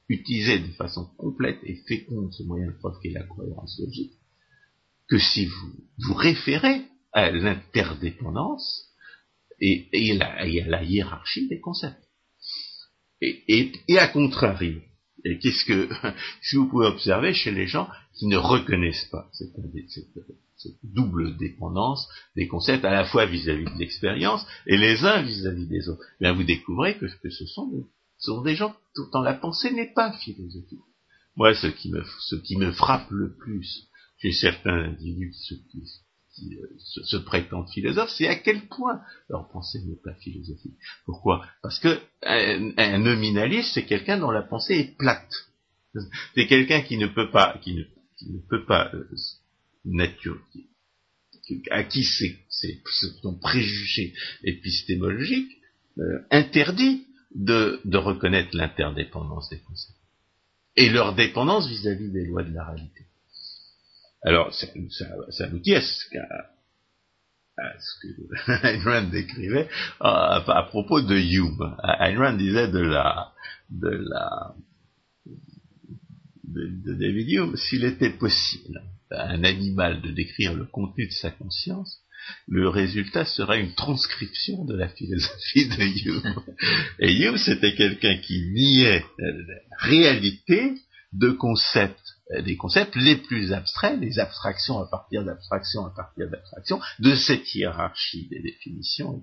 [0.08, 4.12] utiliser de façon complète et féconde ce moyen de preuve qu'est la cohérence logique,
[5.08, 6.82] que si vous vous référez
[7.12, 8.90] à l'interdépendance
[9.60, 12.08] et, à la hiérarchie des concepts.
[13.20, 14.80] Et, à contrario,
[15.24, 15.88] et qu'est-ce que,
[16.42, 19.50] si vous pouvez observer chez les gens qui ne reconnaissent pas cette,
[20.82, 22.06] double dépendance
[22.36, 26.02] des concepts à la fois vis-à-vis de l'expérience et les uns vis-à-vis des autres?
[26.20, 28.74] Bien, vous découvrez que, ce, sont des, gens
[29.12, 30.80] dont la pensée n'est pas philosophique.
[31.36, 35.54] Moi, ce qui me, ce qui me frappe le plus chez certains individus qui, se,
[36.32, 40.76] se, prétendent philosophes, c'est à quel point leur pensée n'est pas philosophique.
[41.04, 41.44] Pourquoi?
[41.62, 45.32] Parce que un, nominaliste, c'est quelqu'un dont la pensée est plate.
[46.34, 47.82] C'est quelqu'un qui ne peut pas, qui ne,
[48.16, 49.08] qui peut pas euh,
[51.70, 52.80] à qui c'est
[53.22, 54.14] son préjugé
[54.44, 55.58] épistémologique
[55.98, 59.98] euh, interdit de, reconnaître l'interdépendance des concepts
[60.76, 63.06] et leur dépendance vis-à-vis des lois de la réalité.
[64.22, 64.66] Alors, ça,
[65.48, 66.18] nous dit à ce, que
[68.66, 69.68] Ayn Rand décrivait
[70.00, 71.76] à, propos de Hume.
[71.82, 73.32] Ayn Rand disait de la,
[73.70, 74.54] de la,
[76.44, 82.00] de David Hume, s'il était possible un animal de décrire le contenu de sa conscience,
[82.46, 86.34] le résultat sera une transcription de la philosophie de Hume.
[87.00, 90.74] Et Hume, c'était quelqu'un qui niait la réalité
[91.12, 91.98] de concepts,
[92.38, 97.54] des concepts les plus abstraits, des abstractions à partir d'abstractions à partir d'abstractions, de cette
[97.54, 99.20] hiérarchie des définitions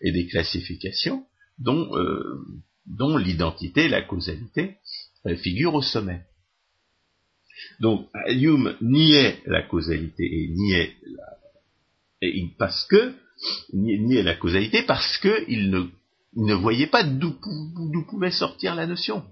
[0.00, 1.26] et des, classifications
[1.58, 2.44] dont, euh,
[2.86, 4.76] dont l'identité, la causalité
[5.26, 6.22] euh, figurent au sommet.
[7.80, 11.36] Donc Hume niait la causalité et niait la,
[12.22, 13.14] et parce que
[13.72, 15.90] la causalité parce qu'il
[16.36, 17.34] ne voyait pas d'où
[18.08, 19.24] pouvait sortir la notion.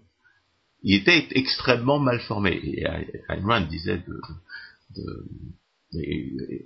[0.85, 2.61] Il était extrêmement mal formé.
[2.63, 2.85] Et
[3.29, 5.11] Ayn disait de,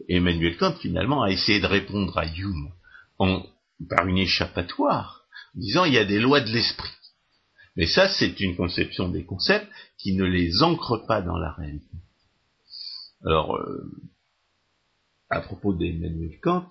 [0.08, 2.72] Emmanuel Kant finalement a essayé de répondre à Hume
[3.88, 5.24] par une échappatoire
[5.56, 6.90] en disant il y a des lois de l'esprit.
[7.76, 11.96] Mais ça, c'est une conception des concepts qui ne les ancre pas dans la réalité.
[13.24, 13.92] Alors, euh,
[15.30, 16.68] à propos d'Emmanuel Kant,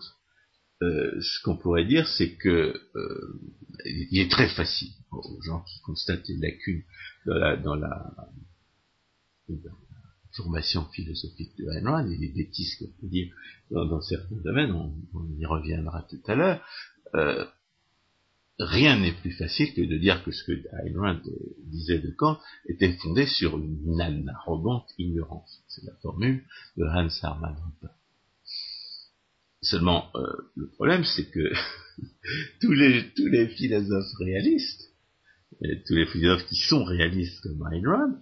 [0.84, 3.40] euh, ce qu'on pourrait dire, c'est que euh,
[3.86, 6.84] il est très facile aux gens qui constatent les lacunes
[7.26, 8.13] dans la,
[10.38, 13.34] formation philosophique de Ayn et les bêtises qu'on peut dire
[13.72, 14.94] dans, certains domaines, on,
[15.38, 16.62] y reviendra tout à l'heure.
[17.16, 17.46] Euh,
[18.60, 21.22] rien n'est plus facile que de dire que ce que Ayn
[21.66, 25.63] disait de Kant était fondé sur une arrogante ignorance.
[25.68, 26.44] C'est la formule
[26.78, 27.92] de Hans Hermann Hoppe.
[29.62, 30.22] Seulement, euh,
[30.56, 31.52] le problème, c'est que
[32.62, 34.91] tous, les, tous les philosophes réalistes,
[35.88, 38.20] tous les philosophes qui sont réalistes comme Ayn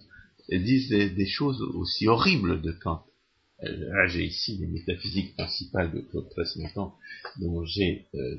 [0.50, 3.04] disent des, choses aussi horribles de Kant.
[3.62, 6.94] Euh, là, j'ai ici les métaphysiques principales de Claude Tresmontant,
[7.40, 8.36] dont j'ai euh,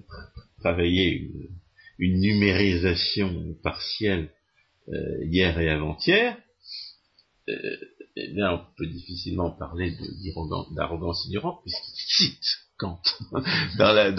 [0.59, 1.31] travaillé
[1.99, 4.31] une, numérisation partielle
[5.23, 6.37] hier et avant-hier.
[7.47, 9.97] eh bien, on peut difficilement parler
[10.71, 13.01] d'arrogance ignorante, puisqu'il cite Kant.
[13.77, 14.09] dans la,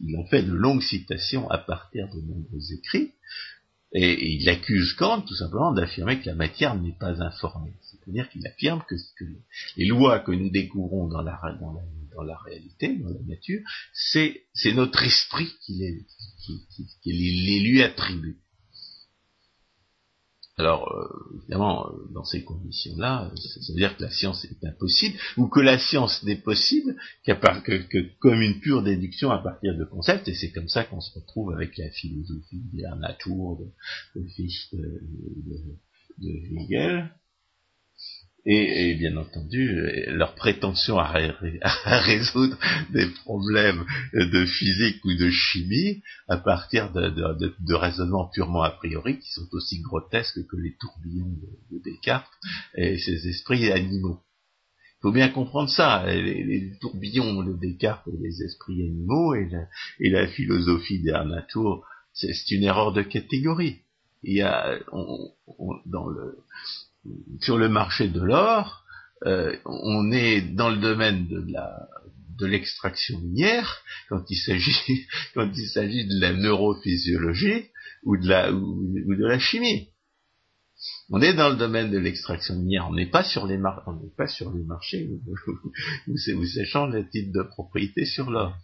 [0.00, 3.12] il en fait de longues citations à partir de nombreux écrits,
[3.92, 7.72] et, il accuse Kant tout simplement d'affirmer que la matière n'est pas informée.
[7.82, 8.94] C'est-à-dire qu'il affirme que,
[9.76, 15.02] les lois que nous découvrons dans la, dans la, réalité, dans la nature, c'est notre
[15.02, 16.06] esprit qui les,
[17.02, 18.38] qui les lui attribue.
[20.58, 25.18] Alors, euh, évidemment, euh, dans ces conditions-là, ça veut dire que la science est impossible,
[25.36, 29.76] ou que la science n'est possible qu'à que, que, comme une pure déduction à partir
[29.76, 33.58] de concepts, et c'est comme ça qu'on se retrouve avec la philosophie de la nature
[33.58, 34.26] de, de,
[35.42, 35.76] de,
[36.18, 37.10] de Hegel,
[38.46, 41.10] et, bien entendu leur prétention à,
[41.98, 42.56] résoudre
[42.90, 49.32] des problèmes de physique ou de chimie à partir de, raisonnements purement a priori qui
[49.32, 51.36] sont aussi grotesques que les tourbillons
[51.70, 52.30] de, Descartes
[52.76, 54.20] et ses esprits animaux.
[54.98, 59.48] Il faut bien comprendre ça, les, tourbillons de Descartes et les esprits animaux et
[60.10, 63.80] la, philosophie d'Ernatour, c'est une erreur de catégorie.
[64.22, 64.78] Il y a
[65.86, 66.38] dans le
[67.40, 68.84] sur le marché de l'or,
[69.24, 77.64] euh, on est dans le domaine de l'extraction minière quand il s'agit de la neurophysiologie
[78.04, 79.88] ou de la chimie.
[81.08, 85.08] On est dans le domaine de l'extraction minière, on n'est pas sur les les marchés
[85.08, 85.22] où,
[86.12, 88.54] où, s'échangent les titres de propriété sur l'or.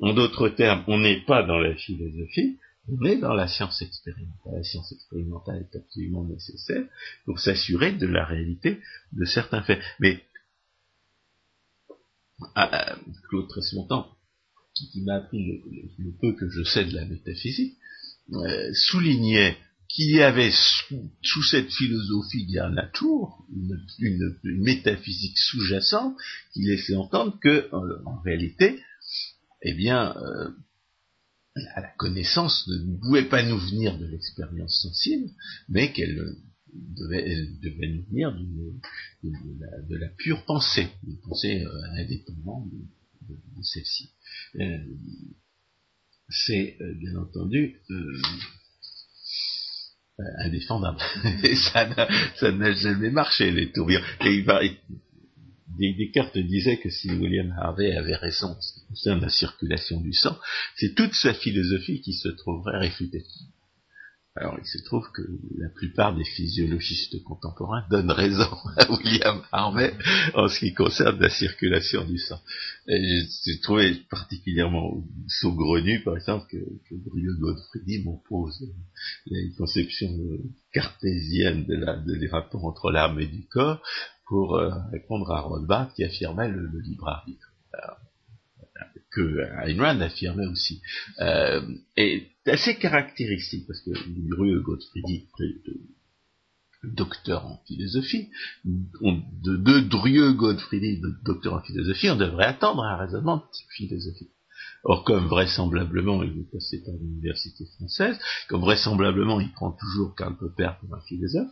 [0.00, 2.58] En d'autres termes, on n'est pas dans la philosophie,
[3.00, 4.54] mais dans la science expérimentale.
[4.54, 6.84] La science expérimentale est absolument nécessaire
[7.24, 8.80] pour s'assurer de la réalité
[9.12, 9.80] de certains faits.
[10.00, 10.22] Mais
[12.54, 12.98] ah, ah,
[13.28, 14.08] Claude Tresmontant,
[14.74, 15.62] qui m'a appris
[15.98, 17.76] le, peu que je sais de la métaphysique,
[18.32, 19.56] euh, soulignait
[19.88, 26.14] qu'il y avait sous, cette philosophie d'Arnatour une, une, une, métaphysique sous-jacente
[26.52, 28.80] qui laissait entendre que, en, réalité,
[29.62, 30.50] eh bien, euh,
[31.76, 35.30] la connaissance ne pouvait pas nous venir de l'expérience sensible,
[35.68, 36.16] mais qu'elle
[36.72, 38.32] devait, devait nous venir
[39.22, 42.68] de, la, pure pensée, une pensée euh, indépendante
[43.28, 44.10] de, celle-ci.
[44.60, 44.78] Euh,
[46.28, 47.80] c'est euh, bien entendu
[50.38, 50.98] indéfendable.
[51.72, 54.02] Ça n'a jamais marché, les tourbillons.
[55.78, 60.12] Descartes disait que si William Harvey avait raison en ce qui concerne la circulation du
[60.12, 60.36] sang,
[60.76, 63.24] c'est toute sa philosophie qui se trouverait réfutée.
[64.40, 65.22] Alors il se trouve que
[65.56, 69.92] la plupart des physiologistes contemporains donnent raison à William Harvey
[70.34, 72.40] en ce qui concerne la circulation du sang.
[72.86, 78.64] J'ai trouvé particulièrement saugrenu, par exemple, que, que Brieux Godfrey m'oppose
[79.26, 80.16] les conceptions
[80.72, 83.82] cartésiennes de des rapports entre l'âme et du corps
[84.28, 87.52] pour euh, répondre à Rothbard qui affirmait le, libre arbitre.
[89.10, 90.82] que Ayn affirmait aussi.
[91.20, 91.62] Euh,
[91.96, 93.90] et assez caractéristique, parce que
[94.36, 95.00] Rue Godfrey
[96.84, 98.28] docteur en philosophie,
[98.64, 103.42] de, de Drieux Godfrey docteur en philosophie, on devrait attendre un raisonnement
[103.76, 104.30] philosophique.
[104.84, 108.16] Or, comme vraisemblablement il est passé par l'université française,
[108.48, 111.50] comme vraisemblablement il prend toujours Karl Popper pour un philosophe,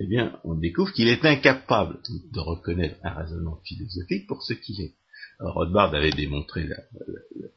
[0.00, 1.98] eh bien, on découvre qu'il est incapable
[2.32, 4.94] de reconnaître un raisonnement philosophique pour ce qu'il est.
[5.40, 6.68] Rothbard avait démontré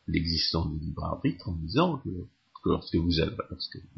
[0.07, 2.09] l'existence du libre arbitre en disant que,
[2.65, 3.19] lorsque, vous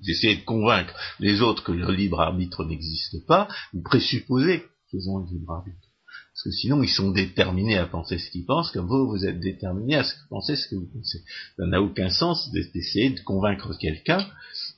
[0.08, 5.20] essayez de convaincre les autres que le libre arbitre n'existe pas, vous présupposez qu'ils ont
[5.20, 5.90] le libre arbitre.
[6.34, 9.40] Parce que sinon, ils sont déterminés à penser ce qu'ils pensent, comme vous, vous êtes
[9.40, 11.24] déterminés à penser ce que vous pensez.
[11.58, 14.26] Ça n'a aucun sens d'essayer de convaincre quelqu'un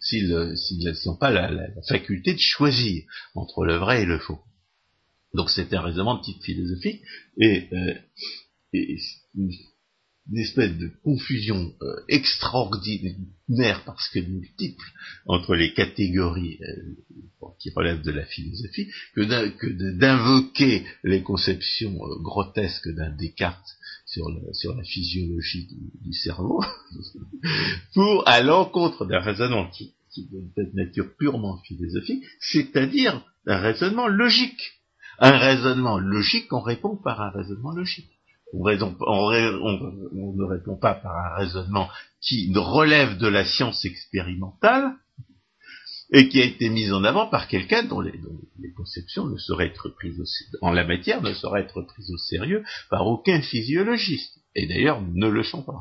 [0.06, 0.30] s'ils
[1.06, 3.04] n'ont pas la, faculté de choisir
[3.34, 4.40] entre le vrai et le faux.
[5.34, 7.02] Donc c'est un raisonnement de type philosophique,
[7.38, 7.94] et, euh,
[10.32, 14.86] une espèce de confusion euh, extraordinaire parce que multiple
[15.28, 19.22] entre les catégories euh, qui relèvent de la philosophie que
[20.00, 25.68] d'invoquer les conceptions euh, grotesques d'un Descartes sur, la physiologie
[26.02, 26.64] du, cerveau
[27.94, 34.08] pour à l'encontre d'un raisonnement qui, qui est de nature purement philosophique, c'est-à-dire un raisonnement
[34.08, 34.82] logique.
[35.20, 38.16] Un raisonnement logique, on répond par un raisonnement logique
[38.54, 41.90] on, ne répond pas par un raisonnement
[42.22, 44.94] qui relève de la science expérimentale
[46.12, 48.14] et qui a été mis en avant par quelqu'un dont, les,
[48.76, 50.22] conceptions ne seraient être prises
[50.62, 55.28] en la matière ne seraient être prises au sérieux par aucun physiologiste et d'ailleurs ne
[55.28, 55.80] le sont pas.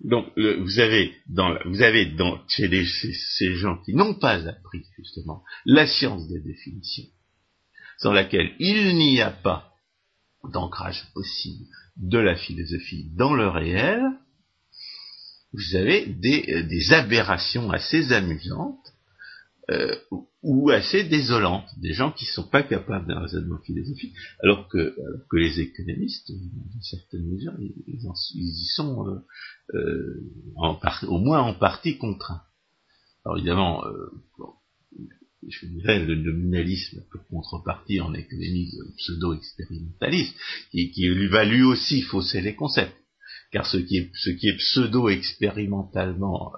[0.00, 2.68] Donc vous avez dans vous avez dans chez
[3.36, 7.08] ces gens qui n'ont pas appris justement la science des définitions,
[7.98, 9.72] sans laquelle il n'y a pas
[10.52, 11.64] d'ancrage possible
[11.96, 14.02] de la philosophie dans le réel,
[15.52, 18.92] vous avez des, euh, aberrations assez amusantes
[19.70, 19.96] euh,
[20.46, 24.96] ou assez désolantes, des gens qui ne sont pas capables d'un raisonnement philosophique, alors que,
[25.28, 27.98] que les économistes, dans certaines mesures, ils,
[28.34, 29.04] y sont
[29.74, 30.22] euh,
[31.08, 32.42] au moins en partie contraints.
[33.24, 33.82] Alors évidemment,
[35.48, 40.36] je dirais, le nominalisme pour contrepartie en économie pseudo-expérimentaliste,
[40.70, 42.96] qui, va lui aussi fausser les concepts.
[43.50, 46.52] Car ce qui est, ce qui est pseudo-expérimentalement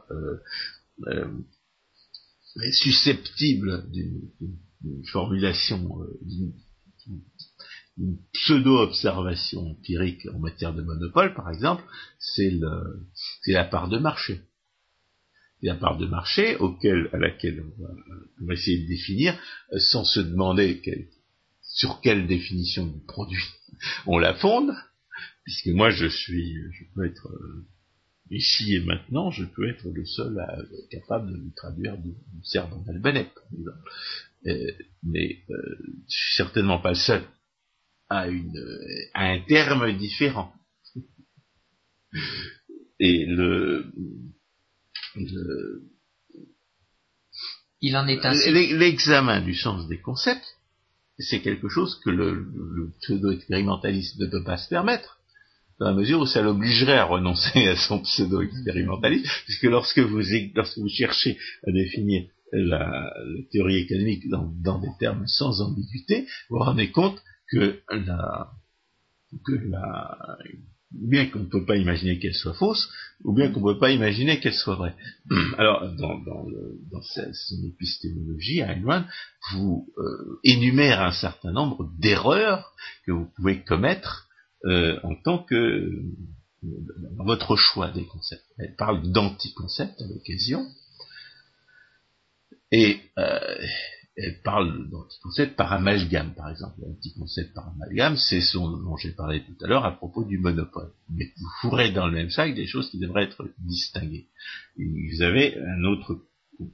[2.58, 6.20] euh, susceptible d'une formulation, euh,
[7.96, 11.82] d'une pseudo-observation empirique en matière de monopole, par exemple,
[12.18, 12.52] c'est
[13.46, 14.40] la part de marché.
[15.62, 17.64] La part de marché auquel, à laquelle
[18.40, 19.36] on va, essayer de définir,
[19.72, 20.80] euh, sans se demander
[21.62, 23.42] sur quelle définition du produit
[24.06, 24.72] on la fonde,
[25.44, 27.66] puisque moi je suis, je peux être euh,
[28.30, 30.58] ici et maintenant, je peux être le seul à,
[30.90, 33.90] capable de lui traduire du, du cerf albanais, par exemple.
[34.46, 34.72] Euh,
[35.02, 37.22] mais je suis certainement pas le seul
[38.08, 38.56] à, une,
[39.14, 40.52] à un terme différent.
[43.00, 43.92] Et le,
[47.80, 48.50] il en est ainsi.
[48.50, 50.56] L'examen du sens des concepts,
[51.18, 55.17] c'est quelque chose que le, pseudo-expérimentaliste ne peut pas se permettre,
[55.78, 60.20] dans la mesure où ça l'obligerait à renoncer à son pseudo-expérimentalisme, puisque lorsque vous,
[60.54, 63.12] lorsque vous cherchez à définir la,
[63.52, 67.20] théorie économique dans, des termes sans ambiguïté, vous vous rendez compte
[67.50, 68.50] que la,
[69.46, 70.38] que la,
[70.90, 72.88] bien qu'on ne peut pas imaginer qu'elle soit fausse,
[73.22, 74.96] ou bien qu'on ne peut pas imaginer qu'elle soit vraie.
[75.58, 79.06] Alors, dans, dans, le, dans son épistémologie, Ayn
[79.52, 82.72] vous euh, énumère un certain nombre d'erreurs
[83.06, 84.27] que vous pouvez commettre
[84.64, 85.90] euh, en tant que
[86.62, 88.44] dans votre choix des concepts.
[88.58, 90.66] Elle parle d'anticoncepts à l'occasion.
[92.72, 93.38] Et euh,
[94.16, 96.80] elle parle d'anticoncept par amalgame, par exemple.
[96.80, 100.90] L'anticoncept par amalgame, c'est ce dont j'ai parlé tout à l'heure à propos du monopole.
[101.08, 104.26] Mais vous fourrez dans le même sac des choses qui devraient être distinguées.
[104.76, 106.26] vous avez un autre,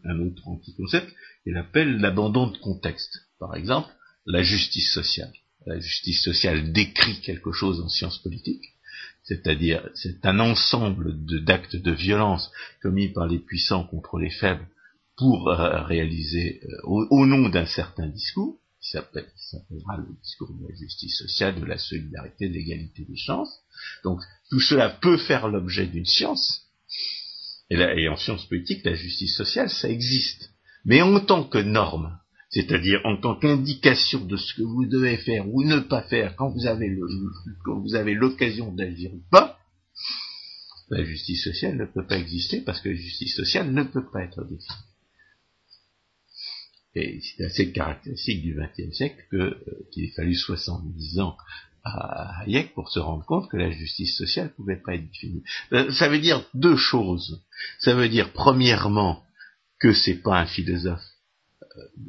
[0.05, 1.13] un autre anticoncept
[1.45, 3.19] qu'elle appelle l'abandon de contexte.
[3.39, 3.91] Par exemple,
[4.27, 5.33] la justice sociale.
[5.67, 8.75] La justice sociale décrit quelque chose en sciences politiques,
[9.23, 12.51] c'est-à-dire c'est un ensemble d'actes de violence
[12.83, 14.69] commis par les puissants contre les faibles
[15.17, 20.75] pour euh, réaliser euh, au, nom d'un certain discours, qui s'appellera le discours de la
[20.75, 23.61] justice sociale, de la solidarité, de l'égalité des chances.
[24.03, 26.67] Donc tout cela peut faire l'objet d'une science.
[27.71, 30.51] Et, et en science politique, la justice sociale, ça existe.
[30.85, 32.19] Mais en tant que norme,
[32.55, 36.51] c'est-à-dire en tant qu'indication de ce que vous devez faire ou ne pas faire quand
[36.51, 36.97] vous avez
[37.65, 39.59] quand vous avez l'occasion d'agir ou pas,
[40.89, 44.23] la justice sociale ne peut pas exister parce que la justice sociale ne peut pas
[44.23, 44.79] être définie.
[46.95, 49.55] Et c'est assez caractéristique du XXe siècle euh,
[49.91, 51.37] qu'il ait fallu 70 ans
[51.83, 55.43] à Hayek pour se rendre compte que la justice sociale ne pouvait pas être définie.
[55.73, 57.45] Euh, ça veut dire deux choses.
[57.81, 59.25] Ça veut dire premièrement
[59.81, 61.03] que c'est pas un philosophe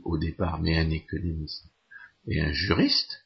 [0.04, 1.66] au départ, mais un économiste
[2.28, 3.26] et un juriste,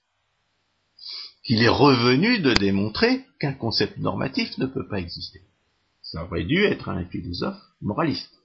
[1.43, 5.41] qu'il est revenu de démontrer qu'un concept normatif ne peut pas exister.
[6.01, 8.39] Ça aurait dû être un philosophe moraliste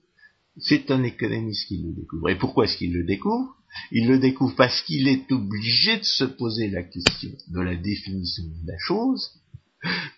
[0.59, 2.31] c'est un économiste qui le découvre.
[2.31, 3.57] Et pourquoi est-ce qu'il le découvre?
[3.91, 8.45] Il le découvre parce qu'il est obligé de se poser la question de la définition
[8.45, 9.33] de la chose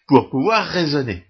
[0.06, 1.24] pour pouvoir raisonner.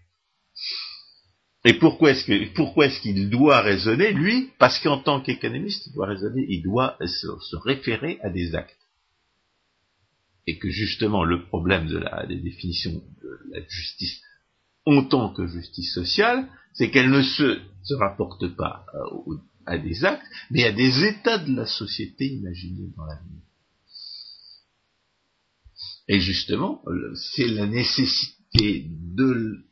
[1.67, 4.13] Et pourquoi est-ce que pourquoi est-ce qu'il doit raisonner?
[4.13, 8.79] Lui Parce qu'en tant qu'économiste, il doit raisonner, il doit se, référer à des actes.
[10.47, 14.23] Et que justement le problème de la des définitions de la justice
[14.85, 17.61] en tant que justice sociale, c'est qu'elle ne se,
[17.99, 19.35] rapporte pas euh,
[19.67, 23.43] à des actes, mais à des états de la société imaginés dans l'avenir.
[26.07, 26.85] Et justement,
[27.35, 29.65] c'est la nécessité de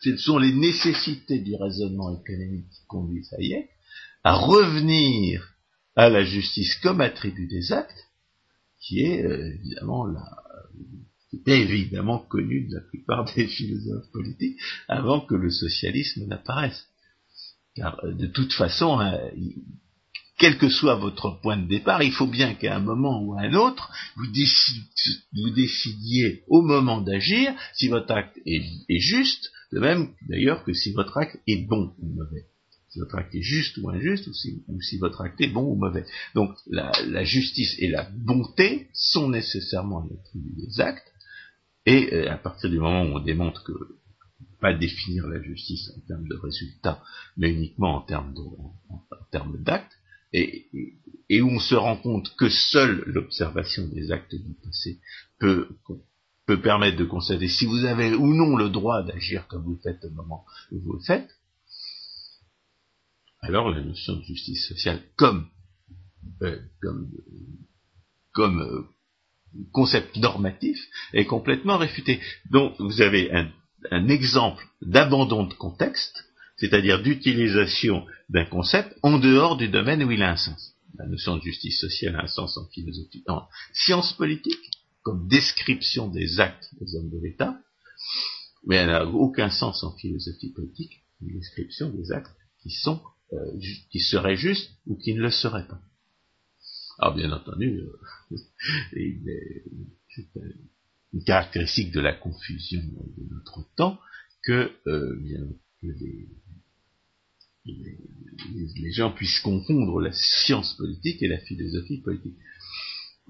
[0.00, 3.68] ce sont les nécessités du raisonnement économique qui conduisent Hayek
[4.24, 5.54] à revenir
[5.96, 8.06] à la justice comme attribut des actes,
[8.80, 10.22] qui est euh, évidemment la,
[11.32, 16.86] était évidemment connu de la plupart des philosophes politiques avant que le socialisme n'apparaisse.
[17.74, 19.18] Car euh, de toute façon, hein,
[20.38, 23.42] quel que soit votre point de départ, il faut bien qu'à un moment ou à
[23.42, 30.64] un autre, vous, décidiez au moment d'agir si votre acte est, juste, de même d'ailleurs
[30.64, 32.46] que si votre acte est bon ou mauvais.
[32.88, 36.06] Si votre acte est juste ou injuste, ou si, votre acte est bon ou mauvais.
[36.34, 41.12] Donc la, justice et la bonté sont nécessairement l'attribut des actes,
[41.84, 43.72] et euh, à partir du moment où on démontre que
[44.60, 47.02] pas définir la justice en termes de résultats,
[47.36, 49.92] mais uniquement en termes d'actes,
[50.32, 50.66] et,
[51.28, 55.00] et, où on se rend compte que seule l'observation des actes du passé
[55.38, 55.68] peut,
[56.48, 60.02] peut permettre de constater si vous avez ou non le droit d'agir comme vous faites
[60.02, 61.28] au moment où vous le faites,
[63.42, 65.46] alors la notion de justice sociale comme,
[66.40, 66.58] euh,
[68.38, 68.82] euh,
[69.72, 70.78] concept normatif
[71.12, 72.18] est complètement réfuté.
[72.50, 76.24] Donc vous avez un, exemple d'abandon de contexte,
[76.56, 80.72] c'est-à-dire d'utilisation d'un concept en dehors du domaine où il a un sens.
[80.98, 84.77] La notion de justice sociale a un sens en philosophie, en science politique,
[85.08, 87.58] comme description des actes des hommes de l'État,
[88.66, 93.00] mais elle n'a aucun sens en philosophie politique, une description des actes qui sont,
[93.32, 93.58] euh,
[93.90, 95.80] qui seraient justes ou qui ne le seraient pas.
[96.98, 98.36] Alors bien entendu, euh,
[100.14, 100.28] c'est
[101.14, 103.98] une caractéristique de la confusion de notre temps
[104.44, 105.18] que, euh,
[107.64, 112.36] les, gens puissent confondre la science politique et la philosophie politique.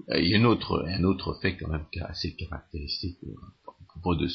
[0.09, 3.17] Euh, il y a un autre, fait quand même assez caractéristique
[3.67, 4.27] à propos de,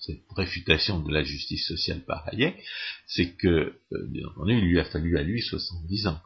[0.00, 2.62] cette réfutation de la justice sociale par Hayek,
[3.06, 6.20] c'est que, bien entendu, il lui a fallu à lui 70 ans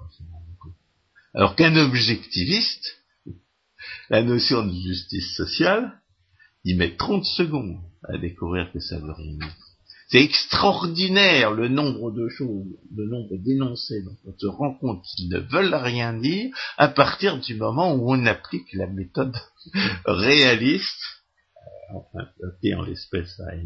[1.35, 2.97] alors qu'un objectiviste,
[4.09, 6.01] la notion de justice sociale,
[6.63, 9.57] il met 30 secondes à découvrir que ça veut rien dire.
[10.15, 15.29] C'est extraordinaire le nombre de choses, le nombre d'énoncés dont on se rend compte qu'ils
[15.29, 19.35] ne veulent rien dire à partir du moment où on applique la méthode
[20.07, 21.03] réaliste,
[21.91, 23.57] euh, enfin, en l'espèce à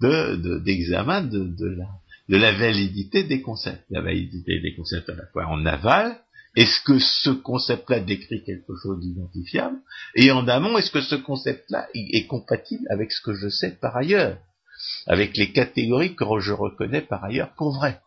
[0.00, 1.88] de, d'examen de, de, la,
[2.28, 3.82] de la validité des concepts.
[3.90, 6.16] La validité des concepts à la fois en aval
[6.54, 9.76] est-ce que ce concept-là décrit quelque chose d'identifiable
[10.14, 13.94] Et en amont, est-ce que ce concept-là est compatible avec ce que je sais par
[13.94, 14.38] ailleurs?
[15.06, 18.00] Avec les catégories que je reconnais par ailleurs pour vraies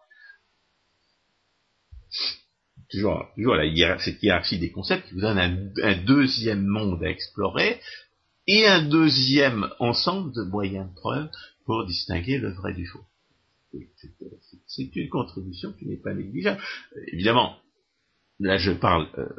[2.90, 3.56] Toujours, toujours
[4.00, 7.80] cette hiérarchie des concepts qui vous donne un, deuxième monde à explorer
[8.48, 11.30] et un deuxième ensemble de moyens de preuve
[11.66, 13.06] pour distinguer le vrai du faux.
[14.66, 16.60] C'est une contribution qui n'est pas négligeable.
[17.14, 17.60] Évidemment,
[18.40, 19.30] là je parle euh,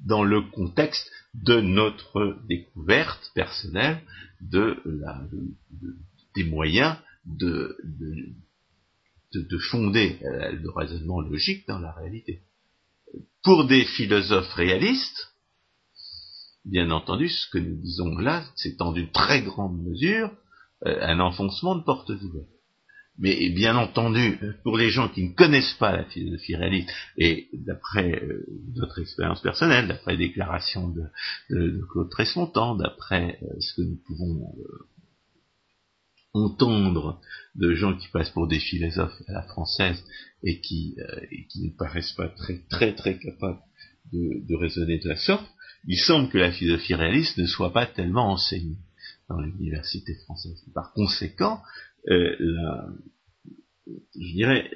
[0.00, 4.00] dans le contexte de notre découverte personnelle
[4.40, 5.22] de la,
[6.34, 7.76] des moyens de,
[9.34, 12.42] de, fonder euh, le raisonnement logique dans la réalité.
[13.42, 15.34] Pour des philosophes réalistes,
[16.64, 20.30] bien entendu, ce que nous disons là, c'est en une très grande mesure
[20.86, 22.48] euh, un enfoncement de portes ouvertes.
[23.18, 28.10] Mais bien entendu, pour les gens qui ne connaissent pas la philosophie réaliste, et d'après
[28.10, 31.02] euh, notre expérience personnelle, d'après les déclarations de,
[31.50, 34.88] de, Claude Tresmontant, d'après euh, ce que nous pouvons euh,
[36.32, 37.20] entendre
[37.54, 40.02] de gens qui passent pour des philosophes à la française
[40.42, 40.96] et qui,
[41.30, 43.60] et qui ne paraissent pas très très très capables
[44.10, 45.46] de, de raisonner de la sorte,
[45.86, 48.78] il semble que la philosophie réaliste ne soit pas tellement enseignée
[49.28, 50.62] dans l'université française.
[50.74, 51.62] Par conséquent,
[52.08, 52.36] euh,
[53.86, 54.70] je dirais,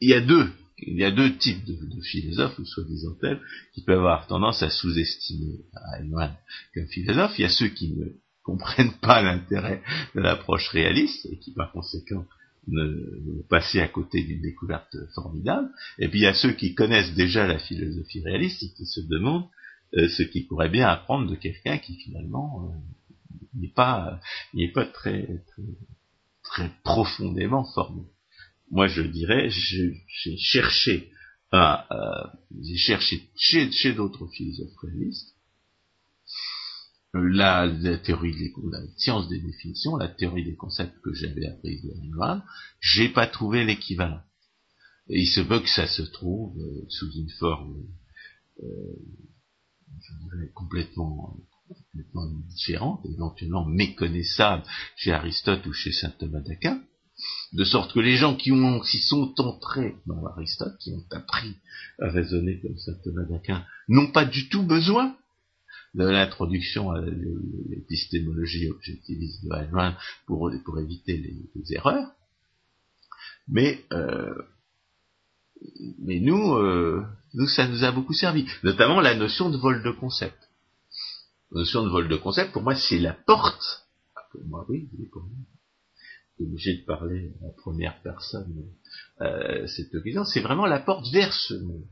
[0.00, 3.40] il y a deux, il y a deux types de, philosophes, ou soi-disant tels,
[3.74, 5.64] qui peuvent avoir tendance à sous-estimer
[5.96, 6.36] Heinemann
[6.74, 7.38] comme philosophe.
[7.38, 8.06] Il y a ceux qui ne
[8.42, 9.82] comprennent pas l'intérêt
[10.14, 12.24] de l'approche réaliste et qui par conséquent
[12.68, 15.70] ne passer à côté d'une découverte formidable.
[15.98, 19.00] Et puis il y a ceux qui connaissent déjà la philosophie réaliste et qui se
[19.00, 19.48] demandent
[19.96, 22.78] euh, ce qu'ils pourraient bien apprendre de quelqu'un qui finalement euh,
[23.54, 24.20] n'est pas,
[24.54, 25.42] n'est pas très,
[26.42, 28.02] très, profondément formé.
[28.70, 31.10] Moi je dirais, j'ai cherché
[31.52, 35.34] à, j'ai cherché chez, chez d'autres philosophes réalistes
[37.14, 41.80] la, la, théorie des la science des définitions, la théorie des concepts que j'avais appris
[41.80, 42.42] de Riemann,
[42.80, 44.20] j'ai pas trouvé l'équivalent.
[45.08, 47.82] Il se peut que ça se trouve euh, sous une forme,
[48.62, 48.66] euh,
[50.00, 51.38] je dirais, complètement,
[51.68, 54.62] complètement différente, éventuellement méconnaissable
[54.96, 56.80] chez Aristote ou chez saint Thomas d'Aquin,
[57.52, 61.56] de sorte que les gens qui, ont, qui sont entrés dans Aristote, qui ont appris
[62.00, 65.16] à raisonner comme saint Thomas d'Aquin, n'ont pas du tout besoin
[65.94, 69.96] de l'introduction à l'épistémologie objectiviste de Heinemann
[70.26, 72.12] pour, pour éviter les, erreurs.
[73.48, 74.34] Mais, euh,
[75.98, 77.02] mais nous, euh,
[77.34, 80.47] nous, ça nous a beaucoup servi, notamment la notion de vol de concept.
[81.50, 83.86] Notion de vol de concept, pour moi, c'est la porte.
[84.32, 85.30] Pour moi, oui, pour moi
[86.40, 88.64] obligé de parler en première personne
[89.20, 91.84] euh, cette occasion, c'est vraiment la porte vers ce monde,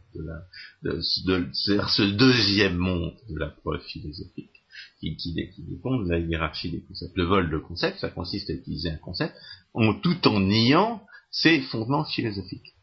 [0.82, 4.62] vers ce deuxième monde de la preuve philosophique,
[5.00, 5.16] qui,
[5.58, 7.16] dépend de la hiérarchie des concepts.
[7.16, 9.34] Le vol de concepts, ça consiste à utiliser un concept
[10.02, 12.74] tout en niant ses fondements philosophiques,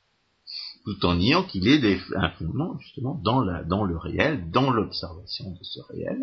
[0.83, 5.79] tout en niant qu'il ait un fondement justement dans le réel, dans l'observation de ce
[5.89, 6.19] réel,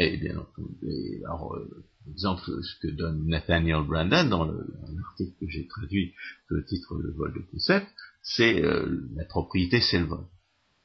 [0.00, 5.66] et bien entendu, alors, euh, exemple ce que donne Nathaniel Brandon dans l'article que j'ai
[5.66, 6.14] traduit
[6.48, 7.86] sous le titre Le vol de concept,
[8.22, 10.24] c'est euh, la propriété c'est le vol.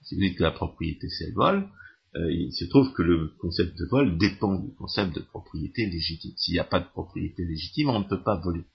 [0.01, 1.67] Si vous dites que la propriété c'est le vol,
[2.17, 6.33] euh, il se trouve que le concept de vol dépend du concept de propriété légitime.
[6.35, 8.65] S'il n'y a pas de propriété légitime, on ne peut pas voler.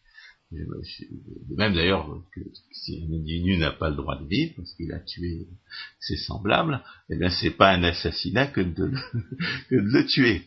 [0.52, 2.40] De même d'ailleurs que
[2.72, 5.46] si un individu n'a pas le droit de vivre parce qu'il a tué
[6.00, 8.90] ses semblables, eh bien c'est pas un assassinat que de
[9.70, 10.42] le, tuer.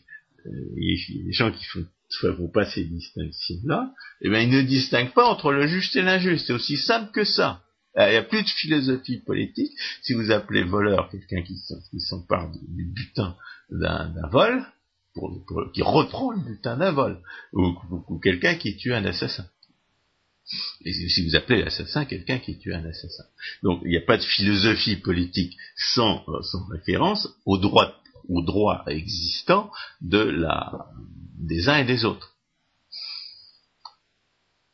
[0.46, 1.86] Euh, les gens qui font,
[2.22, 6.48] font pas ces distinctions-là, eh bien, ils ne distinguent pas entre le juste et l'injuste.
[6.48, 7.64] C'est aussi simple que ça.
[7.98, 9.72] Euh, il n'y a plus de philosophie politique.
[10.02, 11.58] Si vous appelez voleur quelqu'un qui,
[12.00, 13.36] s'empare du butin
[13.70, 14.66] d'un vol,
[15.74, 17.22] qui reprend le butin d'un vol,
[17.54, 19.46] ou, quelqu'un qui tue un assassin.
[20.84, 23.24] Et si vous appelez l'assassin quelqu'un qui tue un assassin.
[23.64, 25.58] Donc il n'y a pas de philosophie politique
[25.96, 26.42] sans, euh,
[26.72, 29.72] référence au droit au droit existant
[30.02, 30.88] de la,
[31.38, 32.38] des uns et des autres.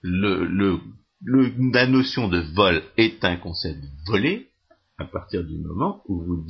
[0.03, 4.49] La notion de vol est un concept volé
[4.97, 6.43] à partir du moment où vous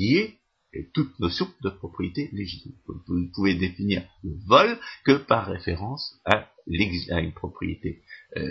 [0.73, 2.73] niez toute notion de propriété légitime.
[3.07, 8.03] Vous ne pouvez définir le vol que par référence à, une propriété
[8.37, 8.49] euh,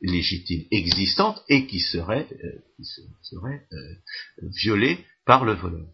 [0.00, 5.86] légitime existante et qui serait, euh, euh, violée par le voleur.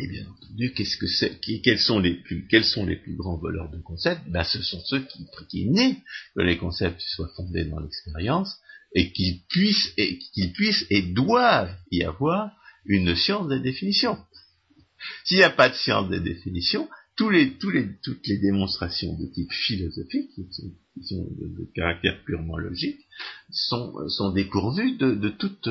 [0.00, 4.26] Et bien entendu, qu'est-ce que c'est, quels sont les plus, grands voleurs de concepts?
[4.28, 5.70] Ben, ce sont ceux qui, qui
[6.34, 8.58] que les concepts soient fondés dans l'expérience
[8.94, 14.18] et qu'ils puissent et qu'ils puissent et doivent y avoir une science des définitions.
[15.24, 19.16] S'il n'y a pas de science des définitions, tous les, tous les, toutes les démonstrations
[19.18, 23.00] de type philosophique, qui sont, de, caractère purement logique,
[23.50, 25.68] sont, sont dépourvues de, de toute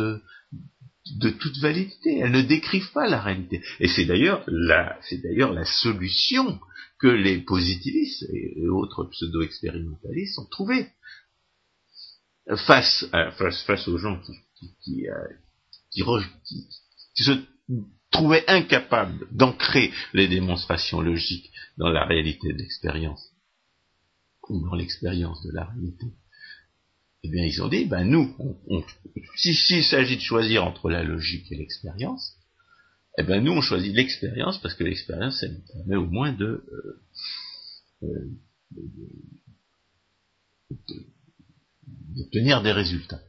[1.20, 2.20] de toute validité.
[2.20, 3.62] Elles ne décrivent pas la réalité.
[3.80, 6.60] Et c'est d'ailleurs la, c'est d'ailleurs la solution
[7.00, 10.88] que les positivistes et, autres pseudo-expérimentalistes ont trouvée
[12.68, 13.06] face,
[13.38, 16.22] face, face aux gens qui, qui, qui, euh,
[17.16, 17.32] qui, se
[18.12, 23.32] trouvaient incapables d'ancrer les démonstrations logiques dans la réalité de l'expérience
[24.50, 26.08] ou dans l'expérience de la réalité
[27.24, 28.36] eh bien, ils ont dit, ben nous,
[29.36, 32.36] si s'il s'agit de choisir entre la logique et l'expérience,
[33.18, 36.64] eh ben nous, on choisit l'expérience parce que l'expérience, ça nous permet au moins de,
[36.74, 38.30] euh, euh
[42.16, 43.22] d'obtenir des résultats.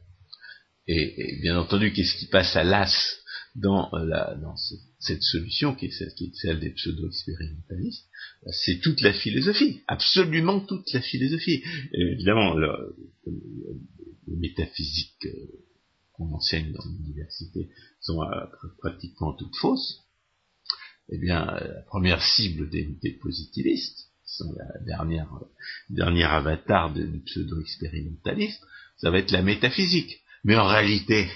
[0.87, 3.22] Et, bien entendu, qu'est-ce qui passe à l'as
[3.55, 4.55] dans, dans
[4.99, 8.07] cette solution qui est celle, des pseudo-expérimentalistes,
[8.51, 11.63] c'est toute la philosophie, absolument toute la philosophie.
[11.93, 12.95] évidemment, le,
[14.27, 15.47] les métaphysiques euh,
[16.13, 17.69] qu'on enseigne dans l'université
[18.01, 18.45] sont euh,
[18.79, 19.99] pratiquement toutes fausses.
[21.09, 24.79] Eh bien, la première cible des, des positivistes, sont la
[25.87, 28.61] dernière, avatar du pseudo-expérimentaliste,
[28.97, 30.21] ça va être la métaphysique.
[30.43, 31.27] Mais en réalité,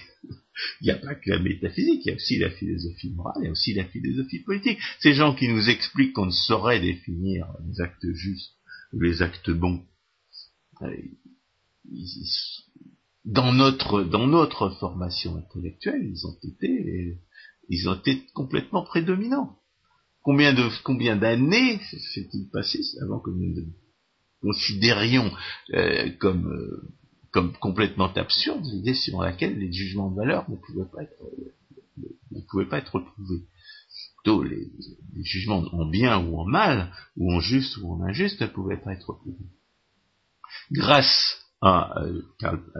[0.82, 3.46] il n'y a pas que la métaphysique, il y a aussi la philosophie morale, il
[3.46, 4.80] y a aussi la philosophie politique.
[5.00, 8.54] Ces gens qui nous expliquent qu'on ne saurait définir les actes justes
[8.94, 9.86] ou les actes bons
[13.26, 16.14] dans notre dans notre formation intellectuelle,
[17.70, 19.58] ils ont été complètement prédominants.
[20.24, 21.80] Combien d'années
[22.14, 23.54] s'est-il passé avant que nous
[24.42, 25.32] considérions
[25.74, 26.90] euh, comme euh,
[27.60, 31.24] complètement absurde l'idée sur laquelle les jugements de valeur ne pouvaient pas être
[32.32, 33.44] ne pouvaient pas être retrouvés.
[34.18, 34.70] Plutôt les,
[35.24, 38.94] jugements en bien ou en mal, ou en juste ou en injuste, ne pouvaient pas
[38.94, 39.38] être retrouvés.
[40.72, 42.22] Grâce à, euh,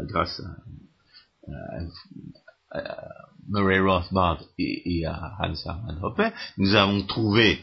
[0.08, 1.80] grâce à,
[3.48, 7.60] Murray Rothbard et, et, à Hans Hermann Hoppe, nous avons trouvé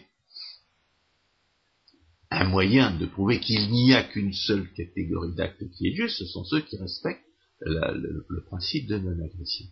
[2.35, 6.26] un moyen de prouver qu'il n'y a qu'une seule catégorie d'actes qui est juste, ce
[6.26, 7.24] sont ceux qui respectent
[7.61, 9.66] le, principe de non-agression.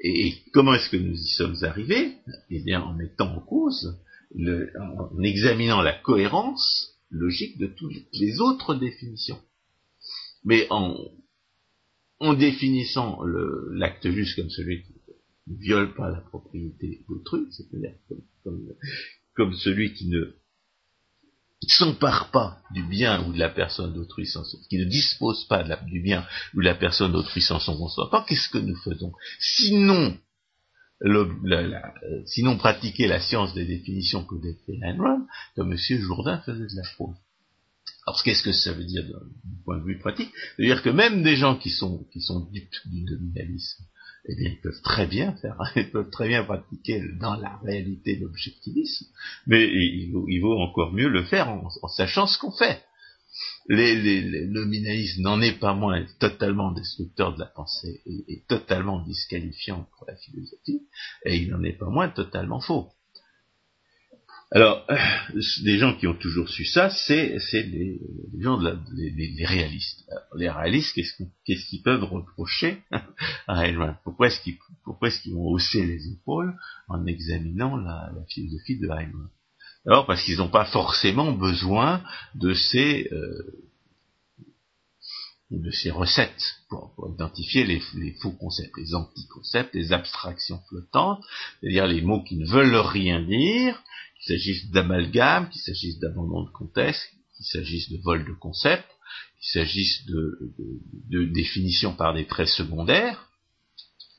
[0.00, 2.14] Et, comment est-ce que nous y sommes arrivés?
[2.50, 4.00] Eh bien, en mettant en cause,
[4.34, 9.40] en examinant la cohérence logique de toutes les autres définitions.
[10.44, 10.96] Mais en,
[12.34, 13.22] définissant
[13.72, 14.92] l'acte juste comme celui qui
[15.48, 17.94] ne viole pas la propriété d'autrui, c'est-à-dire
[19.34, 20.37] comme celui qui ne
[21.66, 25.64] s'empare pas du bien ou de la personne d'autrui sans son, qui ne dispose pas
[25.86, 30.16] du bien ou de la personne d'autrui sans son consentement, qu'est-ce que nous faisons Sinon,
[31.04, 35.78] euh, sinon pratiquer la science des définitions que décrit Ayn comme M.
[36.00, 37.16] Jourdain faisait de la fraude.
[38.06, 39.20] Alors qu'est-ce que ça veut dire d'un
[39.64, 40.30] point de vue pratique?
[40.56, 43.84] C'est-à-dire que même des gens qui sont, qui sont dupes du nominalisme,
[44.28, 48.16] eh bien, ils peuvent très bien faire, ils peuvent très bien pratiquer dans la réalité
[48.16, 49.06] l'objectivisme,
[49.46, 52.84] mais il vaut, encore mieux le faire en, sachant ce qu'on fait.
[53.68, 54.46] Les, les,
[55.18, 60.82] n'en est pas moins totalement destructeur de la pensée et, totalement disqualifiant pour la philosophie,
[61.24, 62.90] et il n'en est pas moins totalement faux.
[64.50, 64.86] Alors,
[65.62, 68.00] les gens qui ont toujours su ça, c'est les,
[68.38, 70.08] gens de la, les, réalistes.
[70.36, 72.82] les réalistes, qu'est-ce qu'ils peuvent reprocher
[73.46, 74.56] à Heinlein Pourquoi est-ce qu'ils
[75.02, 76.56] est-ce qu'ils vont hausser les épaules
[76.88, 79.30] en examinant la, philosophie de Heinlein
[79.86, 82.02] Alors parce qu'ils n'ont pas forcément besoin
[82.34, 83.68] de ces euh,
[85.50, 91.24] de ces recettes pour, identifier les, les, faux concepts, les anti-concepts, les abstractions flottantes,
[91.60, 93.82] c'est-à-dire les mots qui ne veulent rien dire,
[94.18, 97.02] qu'il s'agisse d'amalgame, qu'il s'agisse d'abandon de contexte,
[97.36, 98.86] qu'il s'agisse de vol de concept,
[99.40, 100.54] qu'il s'agisse de,
[101.08, 103.30] de, définition par des traits secondaires,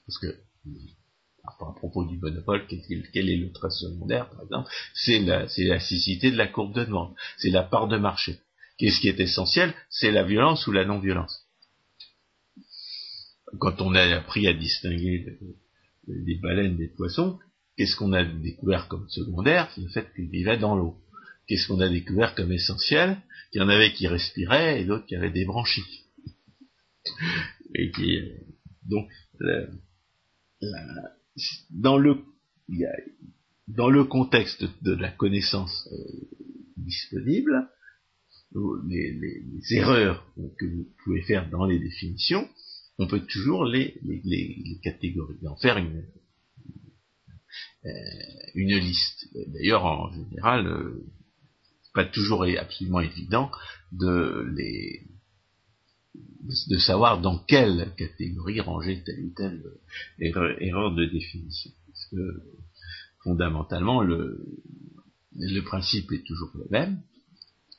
[0.05, 0.39] parce que
[1.45, 4.69] à propos du monopole, quel, est le trait secondaire, par exemple?
[4.93, 5.47] C'est la,
[5.79, 8.39] cécité de la courbe de demande, c'est la part de marché.
[8.77, 11.45] Qu'est-ce qui est essentiel C'est la violence ou la non-violence.
[13.59, 15.39] Quand on a appris à distinguer
[16.07, 17.39] les baleines des poissons,
[17.79, 19.71] Qu'est-ce qu'on a découvert comme secondaire?
[19.73, 20.97] C'est le fait qu'il vivait dans l'eau.
[21.47, 23.15] Qu'est-ce qu'on a découvert comme essentiel?
[23.53, 26.03] Qu'il y en avait qui respiraient et d'autres qui avaient des branchies.
[27.75, 28.19] Et qui,
[28.83, 29.07] donc,
[31.69, 32.25] dans le
[34.03, 35.95] contexte de la connaissance euh,
[36.75, 37.69] disponible,
[38.89, 42.45] les, erreurs que vous pouvez faire dans les définitions,
[42.97, 46.01] on peut toujours les, les, les catégoriser, euh,
[48.55, 49.27] une liste.
[49.47, 51.05] D'ailleurs, en général, euh,
[51.93, 53.51] pas toujours absolument évident
[53.91, 55.01] de les
[56.43, 59.63] de savoir dans quelle catégorie ranger telle ou telle
[60.19, 61.71] erreur, de définition.
[61.87, 62.43] Parce que
[63.23, 64.45] fondamentalement, le,
[65.35, 67.01] le principe est toujours le même.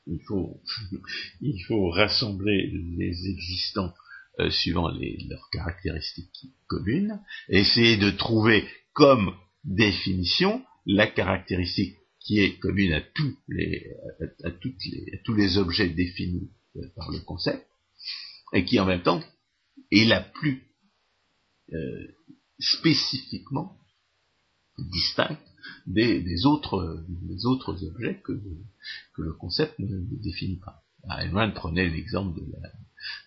[0.07, 0.61] Il faut,
[1.41, 3.95] il faut rassembler les existants
[4.39, 9.35] euh, suivant les, leurs caractéristiques communes, essayer de trouver comme
[9.65, 13.95] définition la caractéristique qui est commune à tous les,
[14.45, 17.67] à, toutes les, tous les objets définis euh, par le concept,
[18.53, 19.23] et qui en même temps
[19.91, 20.63] est la plus
[21.73, 22.09] euh,
[22.59, 23.77] spécifiquement
[24.79, 25.41] distincte
[25.87, 28.33] des, autres, des autres objets que,
[29.15, 30.85] que le concept ne, définit pas.
[31.09, 32.73] Heinemann prenait l'exemple de la,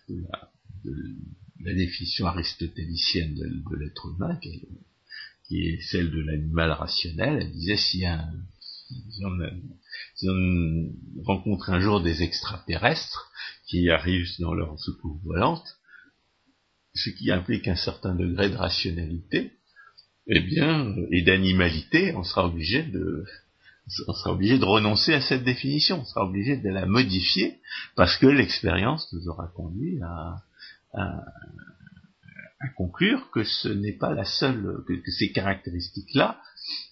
[0.08, 0.52] de, la,
[0.84, 0.94] de
[1.60, 4.38] la, définition aristotélicienne de, l'être humain,
[5.90, 7.38] celle de l'animal rationnel.
[7.42, 8.30] Elle disait si, un,
[9.10, 9.24] si,
[10.28, 10.92] on,
[11.24, 13.30] rencontre un jour des extraterrestres
[13.66, 15.66] qui arrivent dans leur soucoupe volante,
[16.94, 19.52] ce qui implique un certain degré de rationalité,
[20.26, 23.24] eh bien, et d'animalité, on sera obligé de,
[24.06, 27.60] on sera obligé de renoncer à cette définition, on sera obligé de la modifier
[27.96, 30.42] parce que l'expérience nous aura conduit à,
[30.94, 31.24] à,
[32.64, 36.40] à conclure que ce n'est pas la seule, que, ces caractéristiques-là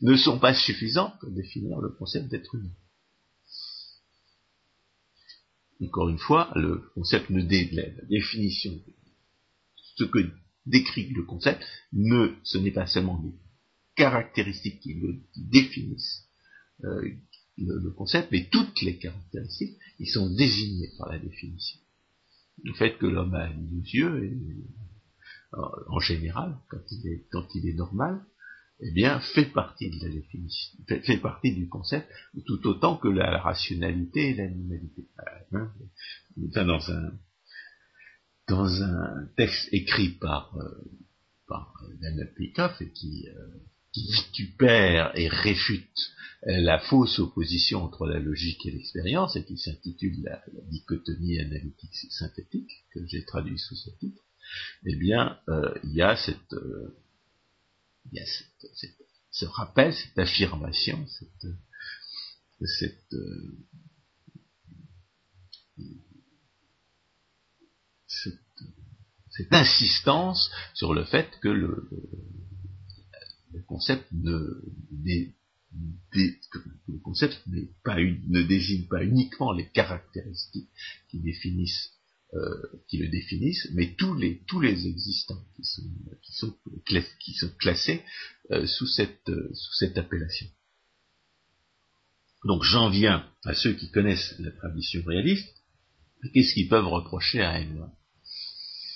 [0.03, 2.75] ne sont pas suffisantes pour définir le concept d'être humain.
[5.83, 8.79] encore une fois, le concept ne dé, la définition,
[9.97, 10.31] ce que
[10.67, 13.35] décrit le concept, ne, ce n'est pas seulement des
[13.97, 16.29] caractéristiques qui le définissent
[16.85, 17.11] euh,
[17.59, 21.81] le, concept, mais toutes les caractéristiques, ils sont désignées par la définition.
[22.63, 24.39] Le fait que l'homme a deux yeux,
[25.53, 26.81] en général, quand
[27.55, 28.25] il est, normal,
[28.81, 32.09] eh bien, fait partie de la définition, fait, partie du concept,
[32.47, 35.07] tout autant que la, rationalité et l'animalité.
[35.53, 35.71] Hein,
[36.37, 37.13] dans un
[38.49, 40.69] dans un texte écrit par euh,
[41.47, 41.73] par
[42.81, 43.47] et qui euh,
[43.93, 46.13] qui vitupère et réfute
[46.45, 52.85] la fausse opposition entre la logique et l'expérience et qui s'intitule la, dichotomie analytique synthétique
[52.93, 54.23] que j'ai traduit sous ce titre,
[54.85, 56.97] eh bien, euh, il y a cette euh,
[58.11, 58.97] il y a cette,
[59.31, 63.15] ce rappel, cette affirmation, cette, euh, cette,
[69.29, 71.89] cette, insistance sur le fait que le,
[73.67, 74.63] concept ne,
[76.13, 80.71] le concept ne désigne pas uniquement les caractéristiques
[81.09, 81.93] qui définissent
[82.89, 85.83] qui le définissent, mais tous les tous les existants qui sont
[86.23, 86.57] qui sont,
[87.21, 88.03] qui sont classés
[88.51, 90.47] euh, sous cette euh, sous cette appellation.
[92.47, 95.55] Donc j'en viens à ceux qui connaissent la tradition réaliste.
[96.33, 97.91] Qu'est-ce qu'ils peuvent reprocher à Ayn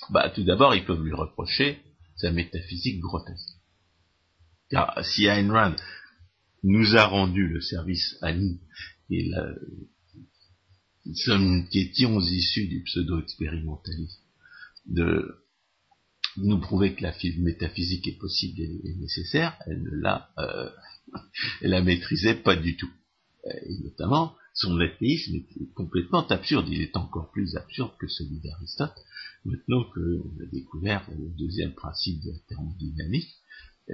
[0.09, 1.79] Bah tout d'abord ils peuvent lui reprocher
[2.15, 3.53] sa métaphysique grotesque.
[4.71, 5.75] Car si Ayn Rand
[6.63, 8.59] nous a rendu le service à nous
[9.11, 9.53] et la,
[11.15, 14.21] sommes, qui étions issus du pseudo-expérimentalisme,
[14.85, 15.35] de
[16.37, 20.69] nous prouver que la métaphysique est possible et, nécessaire, elle ne l'a, euh,
[21.61, 22.91] elle la maîtrisait pas du tout.
[23.65, 26.67] Et notamment, son athéisme est complètement absurde.
[26.69, 28.95] Il est encore plus absurde que celui d'Aristote,
[29.45, 33.35] maintenant qu'on a découvert le deuxième principe de la thermodynamique.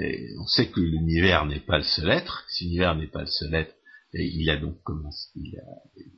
[0.02, 2.46] Et on sait que l'univers n'est pas le seul être.
[2.50, 3.76] Si l'univers n'est pas le seul être,
[4.14, 5.30] et il a donc commencé,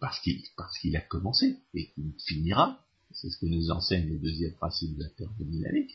[0.01, 2.79] parce qu'il parce qu'il a commencé et qu'il finira,
[3.11, 5.91] c'est ce que nous enseigne le deuxième principe de la thermodynamique,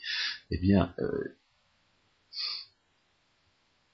[0.51, 1.37] eh bien, euh,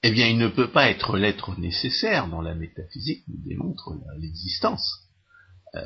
[0.03, 5.03] eh bien, il ne peut pas être l'être nécessaire dans la métaphysique, nous démontre l'existence.
[5.75, 5.81] Euh,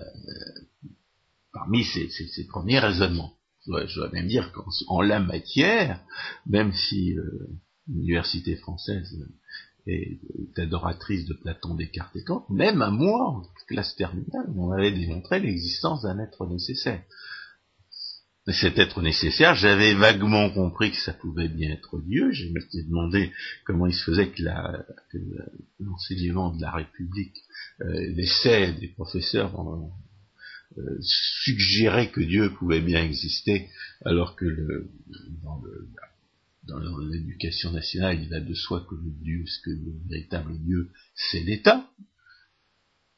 [1.54, 3.34] parmi ces, premiers raisonnements.
[3.66, 6.02] Je dois, même dire qu'en la matière,
[6.46, 7.50] même si euh,
[7.88, 9.16] l'université française
[9.88, 10.20] et
[10.58, 15.40] adoratrice de Platon, Descartes et Kant, même à moi, en classe terminale, on avait démontré
[15.40, 17.02] l'existence d'un être nécessaire.
[18.48, 22.32] Mais cet être nécessaire, j'avais vaguement compris que ça pouvait bien être Dieu.
[22.32, 23.32] Je m'étais demandé
[23.66, 24.42] comment il se faisait que,
[25.80, 27.38] l'enseignement de la République,
[27.82, 29.54] euh, l'essai des professeurs
[30.78, 33.70] euh, suggérait que Dieu pouvait bien exister,
[34.06, 34.90] alors que le,
[35.44, 35.88] dans le,
[36.64, 40.92] dans l'éducation nationale, il va de soi que le Dieu, ce que le véritable Dieu,
[41.16, 41.90] c'est l'État,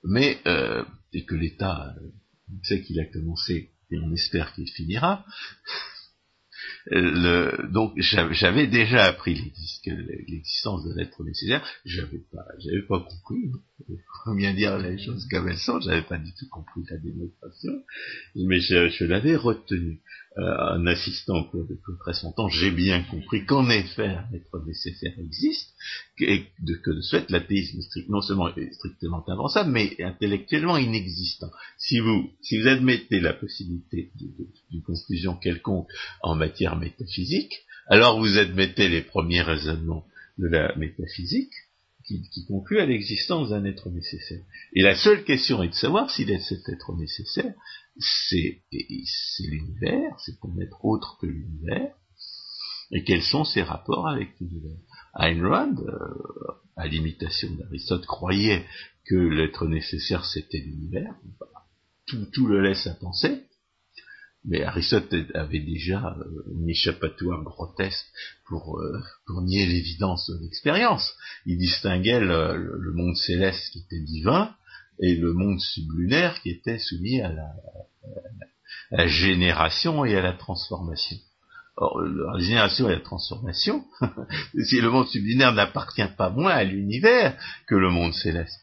[0.03, 2.09] mais euh, et que l'État, euh,
[2.51, 5.25] on sait qu'il a commencé et on espère qu'il finira.
[6.87, 9.35] Le, donc j'avais déjà appris
[10.27, 13.51] l'existence de l'être nécessaire, j'avais pas, j'avais pas compris.
[13.89, 15.79] Il faut bien dire les choses comme elles sont.
[15.81, 17.83] J'avais pas du tout compris la démonstration,
[18.35, 20.01] mais je, l'avais retenu.
[20.35, 21.77] Euh, en assistant au cours de
[22.23, 25.75] longtemps, j'ai bien compris qu'en effet un nécessaire existe,
[26.19, 27.79] et de, que de ce fait l'athéisme
[28.09, 31.51] non seulement est strictement invençable, mais intellectuellement inexistant.
[31.77, 34.11] Si vous, si vous admettez la possibilité
[34.71, 35.87] d'une conclusion quelconque
[36.23, 37.53] en matière métaphysique,
[37.87, 40.07] alors vous admettez les premiers raisonnements
[40.39, 41.53] de la métaphysique,
[42.05, 44.43] qui, qui conclut à l'existence d'un être nécessaire.
[44.73, 47.53] Et la seule question est de savoir s'il est cet être nécessaire,
[47.99, 48.61] c'est
[49.39, 51.93] l'univers, c'est un être autre que l'univers,
[52.91, 54.77] et quels sont ses rapports avec l'univers.
[55.15, 58.65] Ayn Rand, euh, à l'imitation d'Aristote, croyait
[59.05, 61.15] que l'être nécessaire c'était l'univers.
[62.05, 63.43] Tout, tout, le laisse à penser.
[64.45, 68.05] Mais Aristote avait déjà euh, une échappatoire grotesque
[68.45, 71.13] pour, euh, pour nier l'évidence de l'expérience.
[71.45, 74.53] Il distinguait le, monde céleste qui était divin
[74.99, 77.31] et le monde sublunaire qui était soumis à
[78.91, 81.17] la, génération et à la transformation.
[81.77, 83.85] Or, la génération et la transformation,
[84.63, 87.35] si le monde sublunaire n'appartient pas moins à l'univers
[87.65, 88.62] que le monde céleste.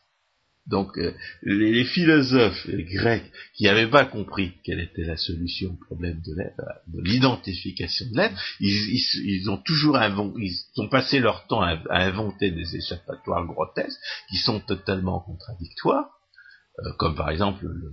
[0.67, 6.21] Donc, euh, les, philosophes grecs qui n'avaient pas compris quelle était la solution au problème
[6.21, 9.99] de de l'identification de l'être, ils, ont toujours
[10.39, 13.99] ils ont passé leur temps à inventer des échappatoires grotesques
[14.29, 16.11] qui sont totalement contradictoires
[16.79, 17.91] euh, comme par exemple le,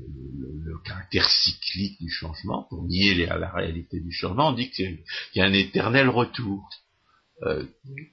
[0.86, 5.04] caractère cyclique du changement, pour nier la réalité du changement, on dit qu'il
[5.36, 6.70] y a un éternel retour.
[7.44, 7.64] Euh,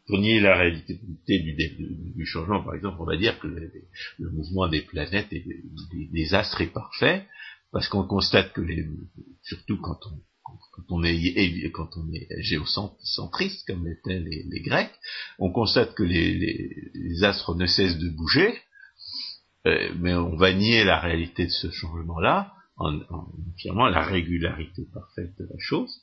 [0.07, 4.83] pour nier la réalité du, changement, par exemple, on va dire que le, mouvement des
[4.83, 5.43] planètes et
[6.13, 7.27] des, astres est parfait,
[7.73, 8.87] parce qu'on constate que les,
[9.43, 9.99] surtout quand
[10.91, 14.93] on, est géocentriste comme l'étaient les, Grecs,
[15.39, 18.53] on constate que les, astres ne cessent de bouger,
[19.67, 23.01] euh, mais on va nier la réalité de ce changement-là en,
[23.55, 26.03] affirmant la régularité parfaite de la chose.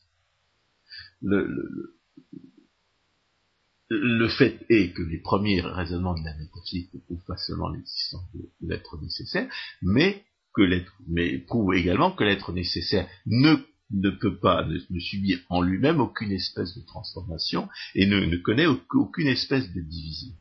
[4.30, 8.50] Fait est que les premiers raisonnements de la métaphysique ne prouvent pas seulement l'existence de
[8.68, 10.24] l'être nécessaire, mais
[10.54, 13.56] que l'être, mais prouvent également que l'être nécessaire ne
[13.94, 18.66] ne peut pas, ne, subir en lui-même aucune espèce de transformation et ne, ne connaît
[18.66, 20.34] aucune espèce de division.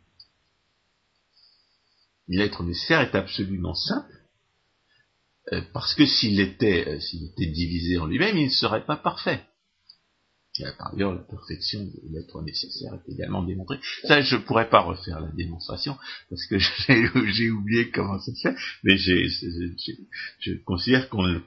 [2.28, 4.20] L'être nécessaire est absolument simple,
[5.52, 8.96] euh, parce que s'il était, euh, s'il était divisé en lui-même, il ne serait pas
[8.96, 9.44] parfait.
[10.78, 13.78] Par ailleurs, la perfection de l'être nécessaire est également démontrée.
[14.02, 15.96] Ça, je pourrais pas refaire la démonstration,
[16.28, 16.58] parce que
[17.32, 21.40] j'ai oublié comment ça se fait, mais je considère qu'on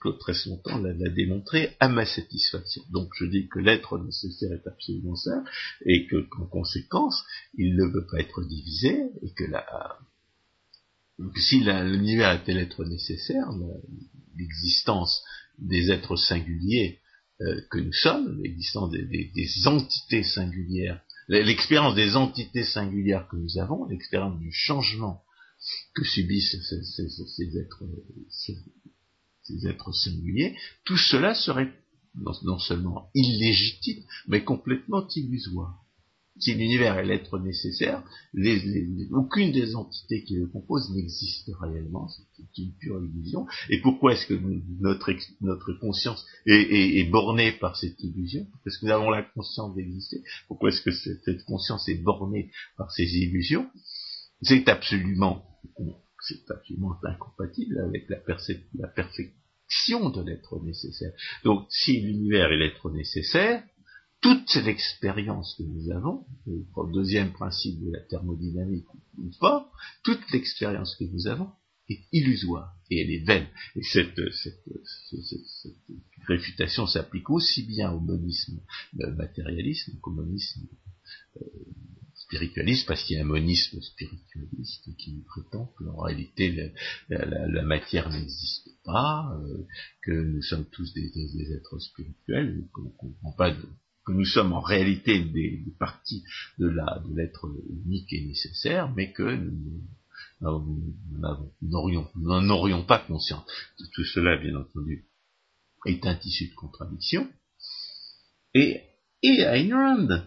[0.00, 2.82] Claude très longtemps l'a démontré à ma satisfaction.
[2.90, 5.42] Donc je dis que l'être nécessaire est absolument ça,
[5.84, 7.24] et que qu'en conséquence,
[7.56, 9.66] il ne peut pas être divisé, et que la,
[11.36, 13.50] si l'univers était l'être nécessaire,
[14.36, 15.22] l'existence
[15.58, 17.00] des êtres singuliers
[17.40, 23.84] euh, que nous sommes, l'existence des, entités singulières, l'expérience des entités singulières que nous avons,
[23.86, 25.22] l'expérience du changement
[25.94, 27.84] que subissent ces, êtres,
[28.30, 31.72] ces, êtres singuliers, tout cela serait
[32.42, 35.84] non seulement illégitime, mais complètement illusoire
[36.38, 38.02] si l'univers est l'être nécessaire,
[39.12, 43.46] aucune des entités qui le composent n'existe réellement, c'est une pure illusion.
[43.70, 44.40] Et pourquoi est-ce que
[44.80, 48.46] notre, notre conscience est, bornée par cette illusion?
[48.64, 50.22] Parce que nous avons la conscience d'exister.
[50.46, 53.68] Pourquoi est-ce que cette, conscience est bornée par ces illusions?
[54.42, 55.44] C'est absolument,
[56.50, 58.18] absolument incompatible avec la,
[58.74, 61.12] la perfection de l'être nécessaire.
[61.44, 63.64] Donc, si l'univers est l'être nécessaire,
[64.20, 68.86] toute l'expérience que nous avons, le deuxième principe de la thermodynamique,
[69.18, 69.70] une fois,
[70.02, 71.50] toute l'expérience que nous avons
[71.88, 73.46] est illusoire et elle est vaine.
[73.76, 74.20] Et cette,
[76.26, 78.60] réfutation s'applique aussi bien au monisme
[78.92, 80.66] matérialisme qu'au monisme
[81.40, 81.46] euh,
[82.14, 86.72] spiritualiste, parce qu'il y a un monisme spiritualiste qui prétend que en réalité
[87.08, 89.66] la, matière n'existe pas, euh,
[90.02, 93.66] que nous sommes tous des, êtres spirituels, qu'on ne comprend pas de,
[94.08, 96.24] que nous sommes en réalité des, parties
[96.58, 97.46] de la de l'être
[97.84, 99.82] unique et nécessaire, mais que nous
[100.40, 103.44] n'en aurions pas conscience.
[103.92, 105.10] Tout cela, bien entendu,
[105.84, 107.28] est un tissu de contradiction.
[108.54, 108.80] Et,
[109.22, 110.24] et Ayn Rand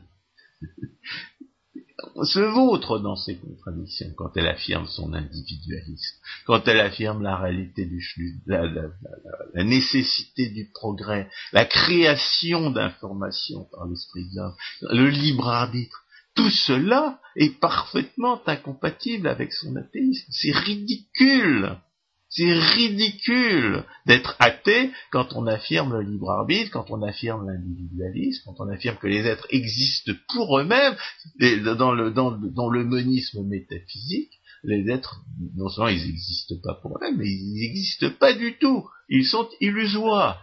[2.23, 7.85] se vautre dans ses contradictions quand elle affirme son individualisme, quand elle affirme la réalité
[7.85, 8.01] du
[8.45, 16.03] la, la, nécessité du progrès, la création d'informations par l'esprit de l'homme, le libre arbitre.
[16.33, 20.27] Tout cela est parfaitement incompatible avec son athéisme.
[20.31, 21.77] C'est ridicule.
[22.33, 28.63] C'est ridicule d'être athée quand on affirme le libre arbitre, quand on affirme l'individualisme, quand
[28.63, 30.95] on affirme que les êtres existent pour eux-mêmes,
[31.75, 34.31] dans le, monisme métaphysique,
[34.63, 35.25] les êtres,
[35.57, 38.87] non seulement ils n'existent pas pour eux-mêmes, mais ils n'existent pas du tout.
[39.09, 40.41] Ils sont illusoires.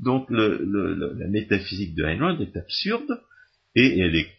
[0.00, 3.20] Donc la métaphysique de Heinlein est absurde,
[3.74, 4.36] et elle est,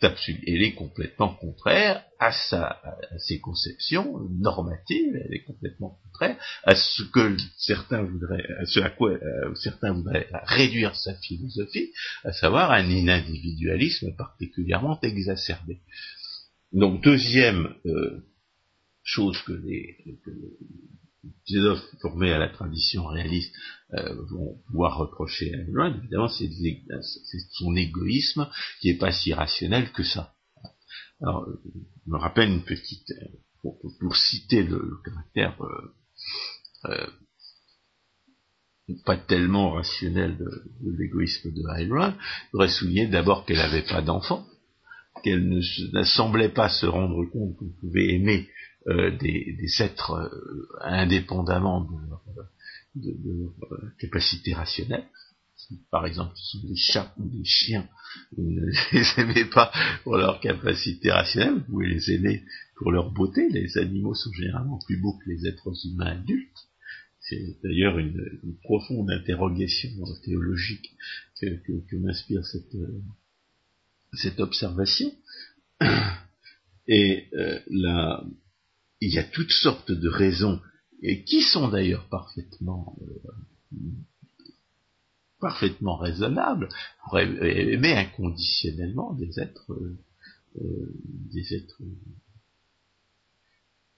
[0.47, 6.75] elle est complètement contraire à, sa, à ses conceptions normatives, elle est complètement contraire à
[6.75, 11.91] ce que certains voudraient, à ce à quoi euh, certains voudraient réduire sa philosophie,
[12.23, 15.81] à savoir un individualisme particulièrement exacerbé.
[16.71, 18.25] Donc deuxième euh,
[19.03, 20.31] chose que les, que
[21.45, 23.53] philosophes formés à la tradition réaliste
[23.93, 26.49] euh, vont pouvoir reprocher à Ayn évidemment, c'est
[27.51, 28.49] son égoïsme
[28.80, 30.34] qui n'est pas si rationnel que ça.
[31.21, 31.47] Alors,
[32.05, 33.69] je me rappelle une petite, euh,
[33.99, 35.57] pour, citer le, caractère
[36.86, 37.07] euh,
[39.05, 44.45] pas tellement rationnel de, l'égoïsme de Ayn je voudrais souligner d'abord qu'elle n'avait pas d'enfant,
[45.23, 48.47] qu'elle ne, semblait pas se rendre compte qu'on pouvait aimer
[48.88, 52.21] euh, des, êtres euh, indépendamment de leur,
[53.99, 55.05] capacité rationnelle.
[55.91, 57.89] par exemple, ce sont des chats ou des chiens,
[58.38, 59.71] vous ne les aimez pas
[60.03, 62.43] pour leur capacité rationnelle, vous pouvez les aimer
[62.77, 63.49] pour leur beauté.
[63.49, 66.67] Les animaux sont généralement plus beaux que les êtres humains adultes.
[67.19, 68.21] C'est d'ailleurs une,
[68.63, 69.89] profonde interrogation
[70.23, 70.95] théologique
[71.41, 73.01] que, m'inspire cette, euh,
[74.13, 75.11] cette observation.
[76.88, 78.23] Et euh, là,
[79.01, 80.59] il y a toutes sortes de raisons,
[81.01, 83.77] et qui sont d'ailleurs parfaitement euh,
[85.39, 86.69] parfaitement raisonnables
[87.03, 89.71] pour aimer inconditionnellement des êtres
[90.55, 91.81] des êtres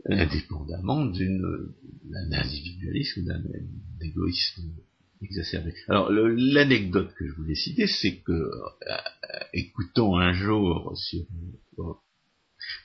[0.10, 3.44] indépendamment d'un individualisme ou d'un
[4.02, 4.74] égoïsme
[5.22, 5.74] exacerbé.
[5.88, 8.52] Alors l'anecdote que je voulais citer, c'est que euh,
[9.54, 11.26] écoutant un jour sur
[11.80, 11.94] euh,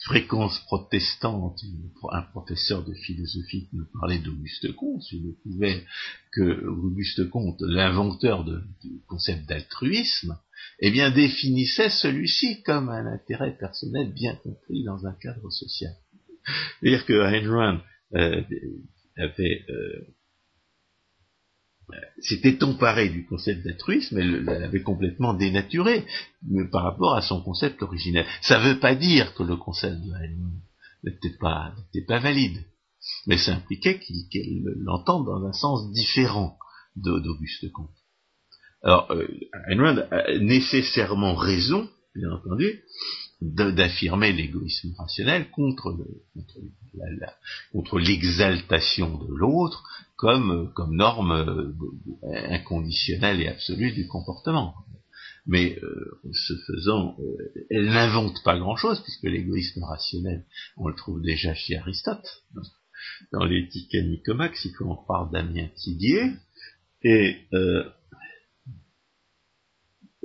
[0.00, 1.60] fréquence protestante,
[2.10, 5.80] un professeur de philosophie qui nous parlait d'Auguste Comte, je découvert
[6.32, 10.38] que Auguste Comte, l'inventeur du concept d'altruisme,
[10.80, 15.92] eh bien définissait celui-ci comme un intérêt personnel bien compris dans un cadre social.
[16.80, 17.80] C'est-à-dire que Ayn Rand
[18.14, 18.42] euh,
[19.16, 20.06] avait euh,
[22.20, 26.04] s'était emparé du concept d'altruisme et l'avait complètement dénaturé
[26.70, 28.26] par rapport à son concept originel.
[28.42, 29.96] Ça ne veut pas dire que le concept
[31.04, 31.74] n'était pas,
[32.06, 32.64] pas valide,
[33.26, 36.58] mais ça impliquait qu'il l'entende dans un sens différent
[36.96, 37.90] d'Auguste Comte.
[38.82, 39.26] Alors, euh,
[40.10, 42.82] a nécessairement raison, bien entendu,
[43.42, 45.96] d'affirmer l'égoïsme rationnel contre,
[47.98, 49.82] l'exaltation de l'autre
[50.16, 51.74] comme, norme euh,
[52.22, 54.74] inconditionnelle et absolue du comportement.
[55.46, 60.44] Mais euh, ce faisant, euh, elle n'invente pas grand-chose, puisque l'égoïsme rationnel,
[60.76, 62.44] on le trouve déjà chez Aristote,
[63.32, 66.30] dans l'éthique à Nicomaque, si on parle Damien Tidier,
[67.02, 67.48] et,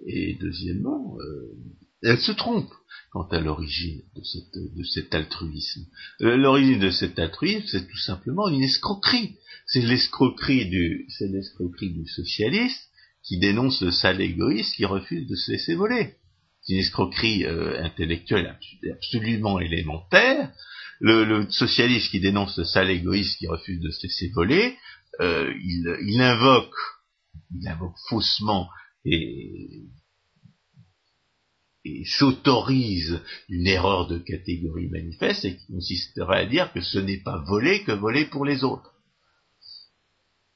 [0.05, 1.18] et deuxièmement,
[2.04, 2.72] elle se trompe
[3.12, 5.86] quant à l'origine de, cet altruisme.
[6.22, 9.38] Euh, l'origine de cet altruisme, c'est tout simplement une escroquerie.
[9.66, 11.08] C'est l'escroquerie du,
[12.16, 12.89] socialiste
[13.24, 16.16] qui dénonce le sale égoïste qui refuse de se laisser voler.
[16.62, 18.58] C'est une escroquerie euh, intellectuelle
[18.91, 20.52] absolument élémentaire.
[21.00, 24.76] Le, socialiste qui dénonce le sale égoïste qui refuse de se laisser voler,
[25.22, 26.76] euh, il, il invoque,
[27.56, 28.70] il invoque faussement
[29.06, 29.84] et
[32.05, 37.43] s'autorise une erreur de catégorie manifeste et qui consisterait à dire que ce n'est pas
[37.47, 38.93] voler que voler pour les autres.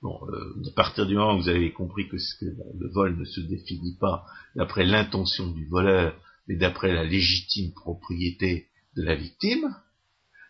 [0.01, 3.41] Bon, euh, à partir du moment où vous avez compris que, le vol ne se
[3.41, 4.25] définit pas
[4.55, 6.15] d'après l'intention du voleur,
[6.47, 9.75] mais d'après la légitime propriété de la victime,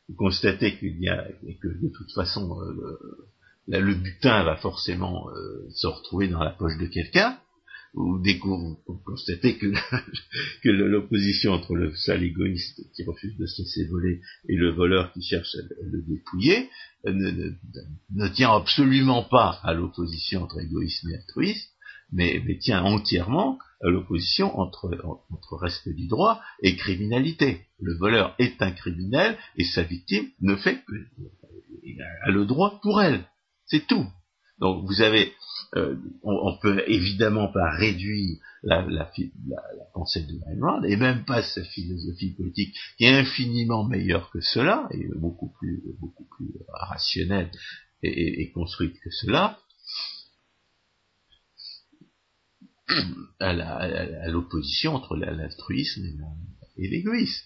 [0.08, 3.28] vous constatez qu'il y a et que de toute façon euh,
[3.68, 7.38] le butin va forcément euh, se retrouver dans la poche de quelqu'un,
[7.94, 8.22] vous,
[9.06, 9.68] constatez que,
[10.64, 15.12] que l'opposition entre le sale égoïste qui refuse de se laisser voler et le voleur
[15.14, 16.70] qui cherche à le dépouiller
[17.06, 21.70] euh, ne, tient absolument pas à l'opposition entre égoïsme et altruisme,
[22.12, 24.98] mais, mais tient entièrement à l'opposition entre,
[25.30, 27.66] entre respect du droit et criminalité.
[27.80, 30.96] Le voleur est un criminel et sa victime ne fait que
[32.26, 33.26] a le droit pour elle.
[33.66, 34.08] C'est tout.
[34.62, 35.34] Donc vous avez
[35.78, 38.86] euh, on, peut évidemment pas réduire la,
[39.94, 44.90] pensée de Ayn et même pas sa philosophie politique, qui est infiniment meilleure que cela,
[44.92, 47.50] et beaucoup plus, beaucoup plus rationnelle
[48.04, 49.60] et, construite que cela,
[53.40, 56.04] à l'opposition entre l'altruisme
[56.78, 57.46] et l'égoïsme.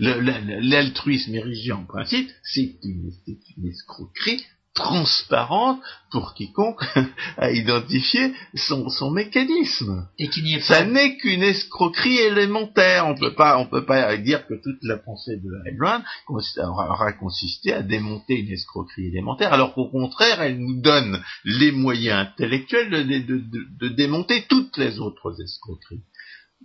[0.00, 4.44] L'altruisme érigé en principe, c'est une escroquerie
[4.74, 5.80] transparente
[6.10, 6.82] pour quiconque
[7.36, 10.08] a identifié son, son mécanisme.
[10.18, 13.06] Et qui Ça n'est qu'une escroquerie élémentaire.
[13.06, 17.72] On peut pas, on peut pas dire que toute la pensée de Ayn aura consisté
[17.72, 23.02] à démonter une escroquerie élémentaire, alors qu'au contraire, elle nous donne les moyens intellectuels de,
[23.02, 23.44] de,
[23.80, 26.02] de, démonter toutes les autres escroqueries,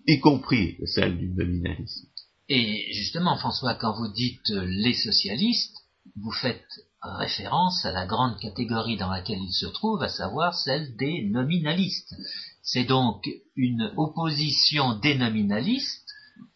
[0.08, 2.08] y compris celle du nominalisme.
[2.48, 5.78] Et justement, François, quand vous dites les socialistes,
[6.16, 6.66] vous faites
[7.02, 12.16] référence à la grande catégorie dans laquelle il se trouve, à savoir celle des nominalistes.
[12.62, 16.10] C'est donc une opposition des nominalistes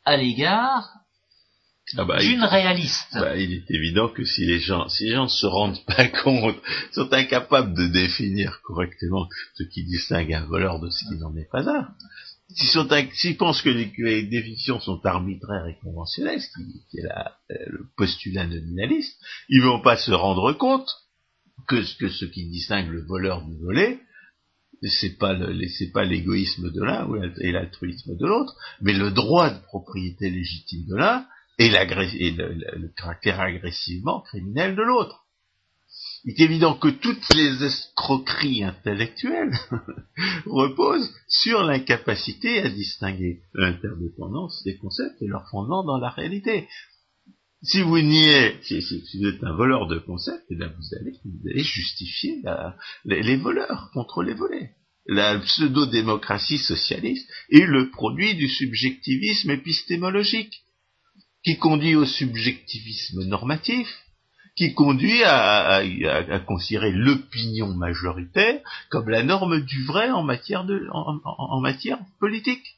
[0.06, 0.90] à l'égard
[1.98, 3.14] ah bah, d'une réaliste.
[3.14, 6.08] Bah, il est évident que si les gens, si les gens ne se rendent pas
[6.08, 6.58] compte,
[6.92, 11.50] sont incapables de définir correctement ce qui distingue un voleur de ce qui n'en est
[11.52, 11.88] pas un,
[12.50, 18.46] s'ils pensent que les, définitions sont arbitraires et conventionnelles, ce qui, est euh, le postulat
[18.46, 19.18] nominaliste,
[19.50, 20.90] ils vont pas se rendre compte
[21.68, 24.00] que, que ce qui distingue le voleur du volé,
[24.90, 25.36] c'est pas
[25.94, 27.08] pas l'égoïsme de l'un
[27.40, 31.26] et l'altruisme de l'autre, mais le droit de propriété légitime de l'un
[31.60, 35.23] et, le, caractère agressivement criminel de l'autre.
[36.26, 39.54] Il est évident que toutes les escroqueries intellectuelles
[40.46, 46.68] reposent sur l'incapacité à distinguer l'interdépendance des concepts et leur fondement dans la réalité.
[47.62, 48.80] Si vous niez, si,
[49.20, 52.42] vous êtes un voleur de concepts, eh vous, allez, vous allez justifier
[53.06, 54.72] les, voleurs contre les volés.
[55.06, 60.64] La pseudo-démocratie socialiste est le produit du subjectivisme épistémologique,
[61.44, 63.88] qui conduit au subjectivisme normatif,
[64.56, 65.82] qui conduit à,
[66.46, 72.78] considérer l'opinion majoritaire comme la norme du vrai en matière, de, en matière politique.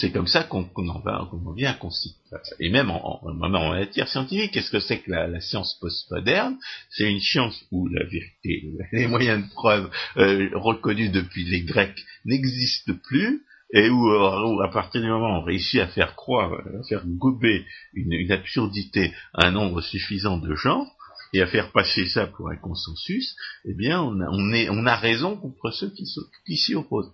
[0.00, 1.78] C'est comme ça qu'on en, vient à
[2.60, 6.56] Et même en, en, matière scientifique, qu'est-ce que c'est que la, science postmoderne?
[6.90, 8.62] C'est une science où la vérité,
[8.92, 13.42] les moyens de preuve euh, reconnus depuis les Grecs n'existent plus,
[13.74, 14.10] et où,
[14.62, 19.12] à partir du moment où on réussit à faire croire, à faire gober une, absurdité
[19.34, 20.86] à un nombre suffisant de gens,
[21.34, 23.36] et à faire passer ça pour un consensus,
[23.66, 27.12] eh bien, on a, on est, on a raison contre ceux qui, s'y opposent.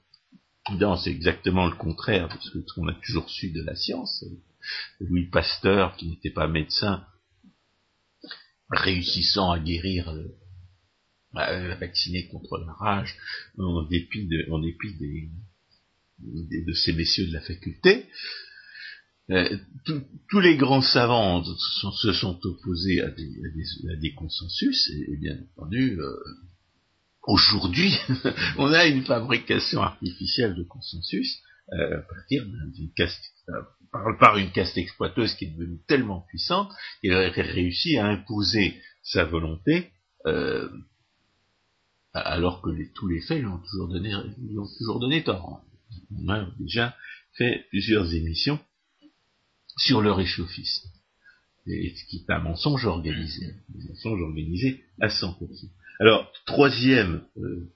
[0.78, 4.24] Non, c'est exactement le contraire de ce qu'on a toujours su de la science.
[5.00, 7.04] Louis Pasteur, qui n'était pas médecin,
[8.70, 10.14] réussissant à guérir,
[11.34, 13.16] à vacciner contre la rage,
[13.58, 15.28] en dépit de, en dépit des,
[16.18, 18.06] de ces messieurs de la faculté,
[19.30, 19.56] euh,
[20.28, 26.14] tous les grands savants se sont opposés à des, consensus, et, bien entendu, euh,
[27.26, 27.90] Aujourd'hui,
[28.58, 31.40] on a une fabrication artificielle de consensus
[31.72, 33.62] euh, à partir d'une caste, euh,
[34.20, 36.70] par, une caste exploiteuse qui est devenue tellement puissante
[37.00, 39.90] qu'elle a réussi à imposer sa volonté
[40.26, 40.68] euh,
[42.12, 45.62] alors que tous les faits lui toujours donné, lui ont toujours donné tort.
[46.10, 46.96] On a déjà
[47.32, 48.58] fait plusieurs émissions
[49.76, 50.88] sur le réchauffisme,
[51.66, 55.36] et ce qui est un mensonge organisé, un mensonge organisé à 100%.
[56.00, 57.72] Alors, troisième, euh,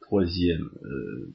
[0.00, 1.34] troisième euh,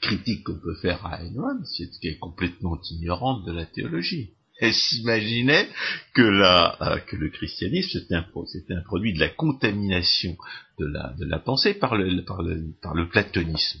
[0.00, 4.30] critique qu'on peut faire à Ayn c'est qu'elle est complètement ignorante de la théologie.
[4.58, 5.68] Elle s'imaginait
[6.14, 10.36] que, euh, que le christianisme c'était un, un, produit de la contamination
[10.78, 13.80] de la, de la pensée par le, par le, par le platonisme.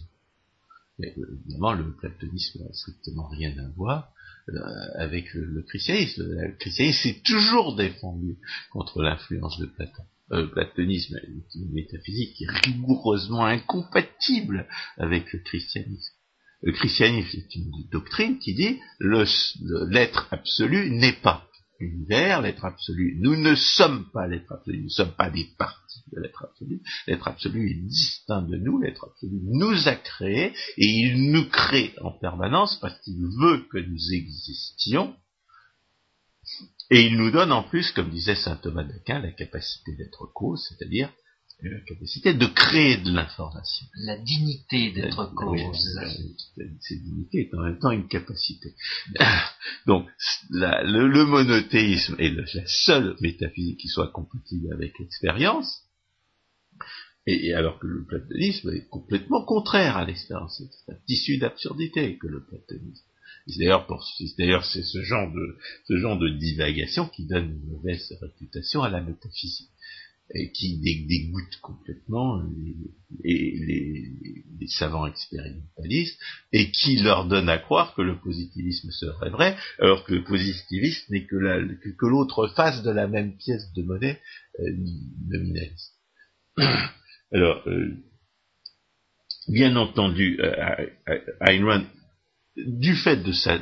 [0.98, 4.12] Mais, évidemment, le platonisme n'a strictement rien à voir
[4.94, 6.22] avec le, christianisme.
[6.22, 8.38] Le christianisme s'est toujours défendu
[8.70, 11.20] contre l'influence de Platon euh, platonisme
[11.54, 14.66] une métaphysique qui est rigoureusement incompatible
[14.96, 16.14] avec le christianisme.
[16.62, 21.45] Le christianisme est une doctrine qui dit l'être absolu n'est pas
[21.80, 23.16] l'univers, l'être absolu.
[23.20, 26.82] Nous ne sommes pas l'être absolu, nous ne sommes pas des parties de l'être absolu.
[27.06, 31.94] L'être absolu est distinct de nous, l'être absolu nous a créés et il nous crée
[32.00, 35.14] en permanence parce qu'il veut que nous existions
[36.90, 40.64] et il nous donne en plus, comme disait saint Thomas d'Aquin, la capacité d'être cause,
[40.68, 41.12] c'est-à-dire
[41.62, 43.86] la capacité de créer de l'information.
[44.04, 45.98] La dignité d'être cause.
[46.80, 48.74] cette dignité est en même temps une capacité.
[49.86, 50.06] Donc,
[50.50, 55.82] le, monothéisme est la seule métaphysique qui soit compatible avec l'expérience,
[57.26, 60.62] et, alors que le platonisme est complètement contraire à l'expérience.
[60.86, 63.04] C'est un tissu d'absurdité que le platonisme.
[63.58, 65.56] D'ailleurs, c'est ce genre de
[65.86, 69.70] ce genre de divagation qui donne une mauvaise réputation à la métaphysique
[70.34, 72.42] et qui dégoûte complètement
[73.22, 73.54] les,
[74.60, 76.18] les, savants expérimentalistes
[76.52, 81.12] et qui leur donne à croire que le positivisme serait vrai, alors que le positivisme
[81.12, 84.20] n'est que l'autre face de la même pièce de monnaie
[84.58, 84.64] euh,
[85.28, 85.94] nominaliste.
[87.32, 87.94] Alors, euh,
[89.48, 90.86] bien entendu, euh,
[91.40, 91.84] Ayn Rand
[92.56, 93.58] du fait de sa,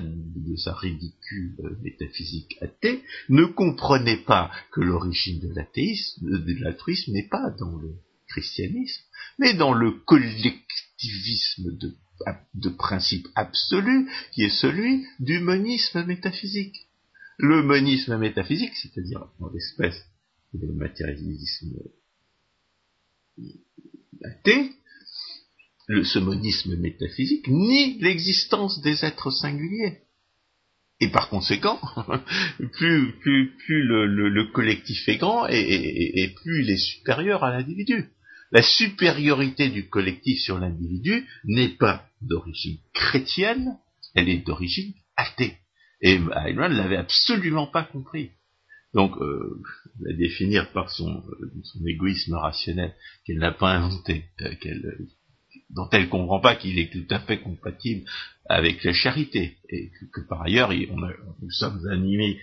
[0.75, 7.51] ridicule euh, métaphysique athée, ne comprenait pas que l'origine de l'athéisme, de l'altruisme n'est pas
[7.59, 7.95] dans le
[8.29, 9.03] christianisme,
[9.39, 11.95] mais dans le collectivisme de,
[12.55, 16.89] de principe absolu, qui est celui du monisme métaphysique.
[17.37, 20.05] Le monisme métaphysique, c'est-à-dire en l'espèce
[20.53, 21.77] le matérialisme
[24.23, 24.71] athée,
[25.87, 29.99] le, ce monisme métaphysique nie l'existence des êtres singuliers.
[31.01, 31.81] Et par conséquent,
[32.73, 38.11] plus, plus, plus le, collectif est grand et, plus il est supérieur à l'individu.
[38.53, 43.77] La supériorité du collectif sur l'individu n'est pas d'origine chrétienne,
[44.15, 45.59] elle est d'origine athée.
[46.01, 48.31] Et Ayn ne l'avait absolument pas compris.
[48.93, 49.61] Donc, euh,
[50.01, 51.25] la définir par son,
[51.65, 52.95] son égoïsme rationnel
[53.27, 54.27] qu'elle n'a pas inventé,
[54.61, 55.09] qu'elle
[55.75, 58.05] dont elle ne comprend pas qu'il est tout à fait compatible
[58.47, 62.39] avec la charité, et que, par ailleurs nous sommes animés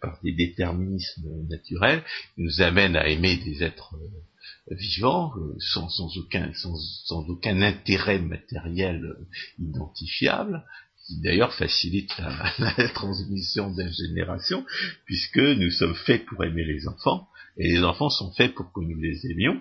[0.00, 2.02] par des déterminismes naturels
[2.34, 9.26] qui nous amènent à aimer des êtres euh, vivants euh, sans, aucun, intérêt matériel euh,
[9.58, 10.64] identifiable,
[11.04, 12.12] qui d'ailleurs facilite
[12.58, 14.64] la, transmission des générations,
[15.04, 18.80] puisque nous sommes faits pour aimer les enfants, et les enfants sont faits pour que
[18.80, 19.60] nous les aimions,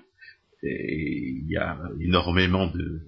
[0.63, 3.01] il y a énormément de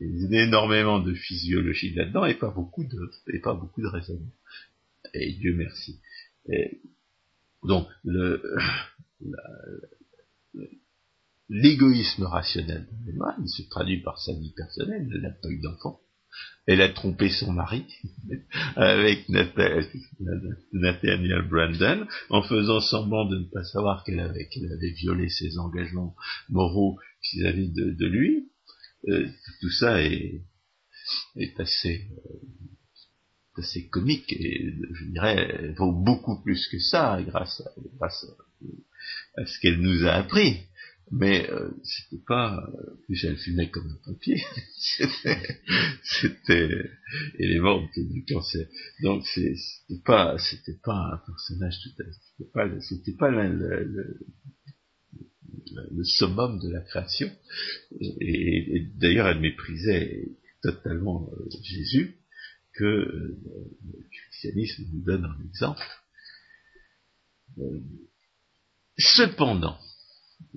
[0.00, 4.32] énormément de physiologie là-dedans et pas beaucoup de et pas beaucoup de raisonnement.
[5.14, 6.00] Et Dieu merci.
[7.62, 7.86] donc
[11.48, 13.12] l'égoïsme rationnel de
[13.42, 15.06] il se traduit par sa vie personnelle,
[15.42, 16.01] pas eu d'enfant.
[16.66, 17.84] Elle a trompé son mari
[18.76, 19.88] avec Nathaniel
[21.48, 24.48] Brandon en faisant semblant de ne pas savoir qu'elle avait,
[24.96, 26.14] violé ses engagements
[26.48, 26.98] moraux
[27.32, 28.48] vis-à-vis de, lui.
[29.08, 29.28] Euh,
[29.60, 30.42] tout ça est,
[31.36, 31.96] euh,
[33.58, 38.24] assez comique et je dirais vaut beaucoup plus que ça grâce à, grâce
[39.36, 40.60] à ce qu'elle nous a appris
[41.12, 42.66] mais euh, c'était pas
[43.04, 44.42] plus elle fumait comme un papier
[46.02, 46.90] c'était
[47.38, 48.66] élément du cancer.
[49.02, 54.18] Donc c'était pas c'était pas un personnage tout à c'était pas c'était pas le,
[55.90, 57.30] le, summum de la création.
[58.00, 60.30] Et, d'ailleurs elle méprisait
[60.62, 62.16] totalement euh, Jésus
[62.72, 63.38] que euh,
[63.84, 65.86] le christianisme nous donne un exemple.
[68.96, 69.78] Cependant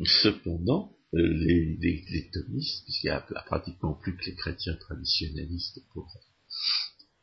[0.03, 6.11] Cependant, euh, les, les, thomistes, puisqu'il n'y a, pratiquement plus que les chrétiens traditionnalistes pour,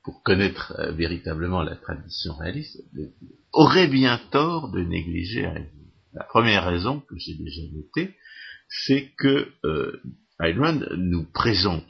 [0.03, 3.09] pour connaître euh, véritablement la tradition réaliste, euh,
[3.53, 5.43] auraient bien tort de négliger
[6.15, 8.15] La première raison que j'ai déjà notée,
[8.69, 10.01] c'est que euh,
[10.97, 11.85] nous présente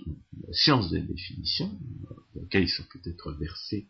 [0.46, 1.70] la science des définitions,
[2.34, 3.88] dans laquelle ils sont peut-être versés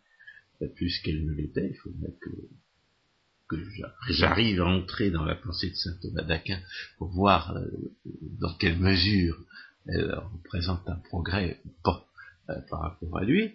[0.76, 2.30] plus qu'elle ne l'était, il faudrait que
[4.08, 6.60] j'arrive à entrer dans la pensée de saint Thomas d'Aquin
[6.98, 7.66] pour voir euh,
[8.40, 9.38] dans quelle mesure
[9.86, 12.06] elle représente un progrès ou pas
[12.50, 13.54] euh, par rapport à lui,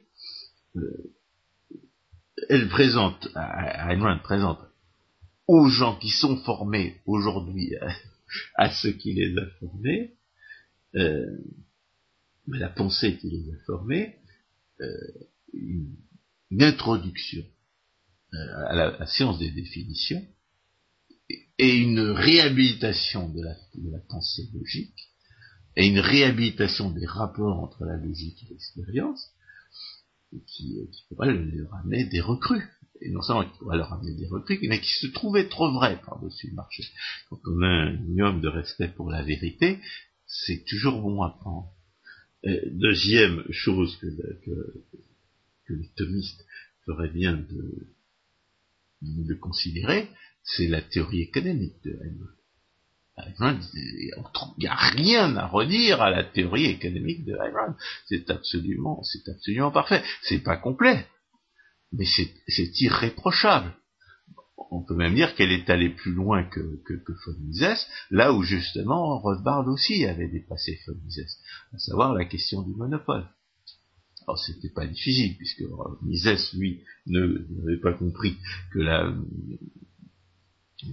[0.75, 1.13] euh,
[2.49, 4.59] elle présente, Ayn présente
[5.47, 7.73] aux gens qui sont formés aujourd'hui
[8.55, 10.13] à, ceux qui les a formés,
[10.93, 14.17] la pensée qui les a formés,
[15.53, 15.95] une
[16.61, 17.43] introduction
[18.67, 20.25] à la, science des définitions
[21.59, 25.09] et une réhabilitation de la, pensée logique
[25.75, 29.31] et une réhabilitation des rapports entre la logique et l'expérience
[30.45, 32.67] qui, qui pourrait leur amener des recrues.
[32.99, 36.01] Et non seulement qui pourrait leur amener des recrues, mais qui se trouvaient trop vrais
[36.01, 36.83] par-dessus le marché.
[37.29, 39.79] Quand on a un minimum de respect pour la vérité,
[40.25, 41.71] c'est toujours bon à prendre.
[42.43, 44.83] deuxième chose que, que,
[45.65, 46.43] que les thomistes
[46.85, 47.87] feraient bien de,
[49.01, 50.09] de considérer,
[50.43, 51.91] c'est la théorie économique de
[53.17, 53.61] Heinemann.
[53.75, 54.11] Il
[54.59, 57.75] n'y a rien à redire à la théorie économique de Heinemann.
[58.05, 60.03] C'est absolument, c'est absolument parfait.
[60.21, 61.07] C'est pas complet,
[61.91, 63.73] mais c'est irréprochable.
[64.69, 68.33] On peut même dire qu'elle est allée plus loin que, que, que von Mises, là
[68.33, 71.37] où justement Rothbard aussi avait dépassé von Mises,
[71.73, 73.27] à savoir la question du monopole.
[74.27, 75.63] Alors c'était pas difficile, puisque
[76.01, 78.35] Mises, lui, n'avait pas compris
[78.73, 79.13] que la,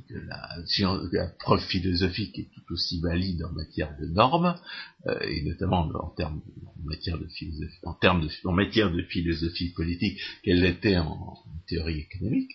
[0.09, 4.55] que la, preuve philosophique est tout aussi valide en matière de normes,
[5.07, 6.43] euh, et notamment en en
[6.85, 7.99] matière de philosophie, en
[8.45, 11.37] en matière de philosophie politique qu'elle l'était en,
[11.67, 12.53] théorie économique.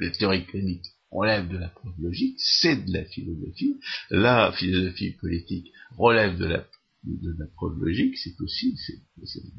[0.00, 3.76] La théorie économique relève de la preuve logique, c'est de la philosophie.
[4.10, 6.66] La philosophie politique relève de la
[7.06, 9.00] de la preuve logique, c'est aussi c'est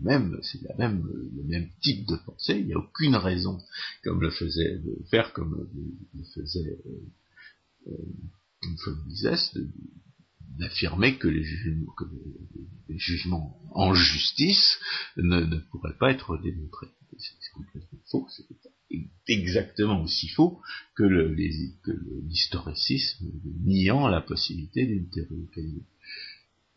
[0.01, 2.59] même c'est la même le même type de pensée.
[2.59, 3.57] Il n'y a aucune raison,
[4.03, 5.69] comme le faisait de faire comme
[6.13, 7.01] le, faisait euh,
[7.87, 7.97] euh,
[10.57, 12.05] d'affirmer que, les jugements, que
[12.89, 14.79] les jugements en justice
[15.17, 16.87] ne, ne pourraient pas être démontrés.
[17.17, 18.27] C'est complètement faux.
[18.29, 18.45] C'est
[19.27, 20.61] exactement aussi faux
[20.95, 23.25] que l'historicisme
[23.63, 25.49] niant la possibilité d'une théorie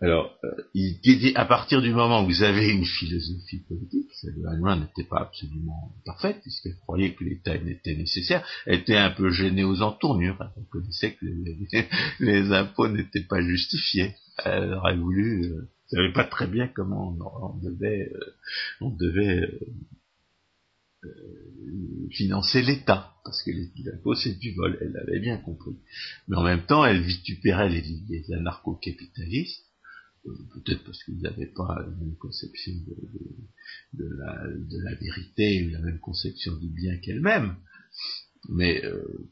[0.03, 4.81] alors, euh, il, à partir du moment où vous avez une philosophie politique, celle de
[4.81, 9.63] n'était pas absolument parfaite, puisqu'elle croyait que l'État n'était nécessaire, elle était un peu gênée
[9.63, 11.27] aux entournures, elle connaissait que
[12.21, 17.59] les, impôts n'étaient pas justifiés, elle aurait voulu, euh, savait pas très bien comment on,
[17.59, 18.37] devait, euh,
[18.81, 19.51] on devait
[22.11, 25.77] financer l'État, parce que l'impôt c'est du vol, elle l'avait bien compris.
[26.27, 29.70] Mais en même temps, elle vitupérait les, les anarcho-capitalistes, euh,
[30.23, 32.73] peut-être parce qu'ils n'avaient pas la même conception
[33.93, 37.57] de, la, vérité, ou la même conception du bien qu'elle-même.
[38.49, 39.29] Mais euh,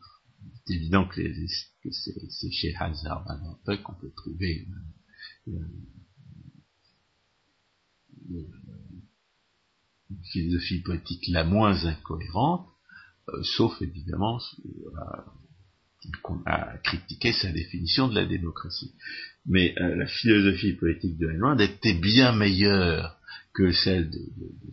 [0.67, 1.21] c'est évident que,
[1.91, 3.25] c'est chez Hazard
[3.85, 5.67] qu'on peut trouver une,
[10.33, 12.69] philosophie politique la moins incohérente,
[13.29, 14.41] euh, sauf évidemment
[16.23, 18.93] qu'on a critiqué sa définition de la démocratie.
[19.47, 23.19] Mais euh, la philosophie politique de Ayn était bien meilleure
[23.55, 24.21] que celle de,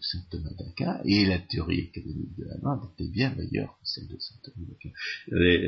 [0.01, 4.17] saint Thomas d'Aquin, et la théorie économique de Ayn était bien meilleure que celle de
[4.19, 4.91] saint Thomas d'Aquin.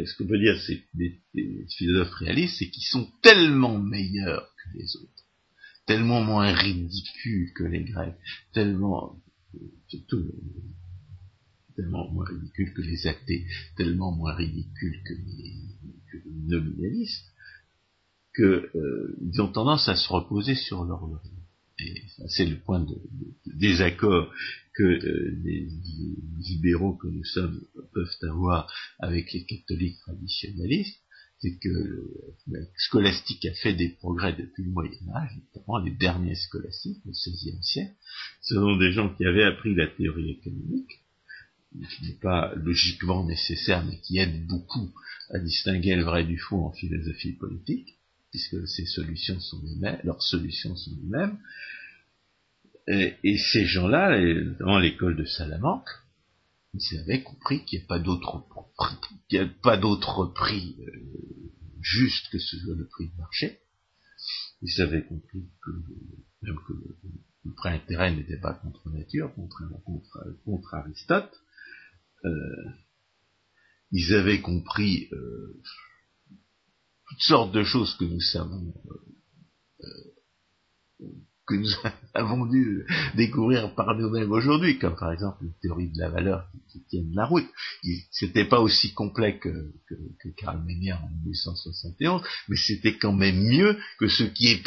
[0.05, 1.19] Ce qu'on peut dire, c'est des,
[1.77, 5.23] philosophes réalistes, c'est qu'ils sont tellement meilleurs que les autres,
[5.85, 8.15] tellement moins ridicules que les Grecs,
[8.53, 9.15] tellement,
[9.87, 10.31] surtout,
[11.77, 13.45] tellement moins ridicules que les athées,
[13.77, 15.53] tellement moins ridicules que les,
[16.47, 17.25] nominalistes,
[18.35, 21.31] qu'ils euh, ont tendance à se reposer sur leur laurier.
[21.79, 22.95] Et c'est le point de,
[23.45, 24.31] désaccord
[24.73, 25.67] que euh, les,
[26.39, 27.61] libéraux que nous sommes
[27.93, 31.01] peuvent avoir avec les catholiques traditionnalistes,
[31.39, 31.69] c'est que
[32.47, 37.11] la scolastique a fait des progrès depuis le Moyen Âge, notamment les derniers scolastiques, au
[37.11, 37.93] XVIe siècle.
[38.41, 40.89] Ce sont des gens qui avaient appris la théorie économique,
[41.71, 44.93] qui n'est pas logiquement nécessaire, mais qui aide beaucoup
[45.29, 47.97] à distinguer le vrai du faux en philosophie politique,
[48.31, 51.37] puisque ces solutions sont les mêmes, leurs solutions sont les mêmes.
[52.87, 54.17] Et, ces gens-là,
[54.59, 55.89] dans l'école de Salamanque,
[56.73, 58.45] ils avaient compris qu'il n'y a pas d'autre
[59.33, 63.59] a pas d'autre prix euh, juste que ce soit le prix de marché.
[64.61, 65.71] Ils avaient compris que
[66.41, 69.33] même que le, prêt intérêt n'était pas contre nature,
[70.45, 71.33] contre, Aristote,
[73.91, 75.61] ils avaient compris euh,
[77.07, 78.73] toutes sortes de choses que nous savons
[79.81, 81.05] euh,
[81.47, 81.69] que nous
[82.13, 86.83] avons dû découvrir par nous-mêmes aujourd'hui, comme par exemple une théorie de la valeur qui,
[86.89, 87.47] tienne la route.
[88.11, 89.73] C'était pas aussi complet que,
[90.37, 94.63] Karl Meyer en 1871, mais c'était quand même mieux que ce qui est,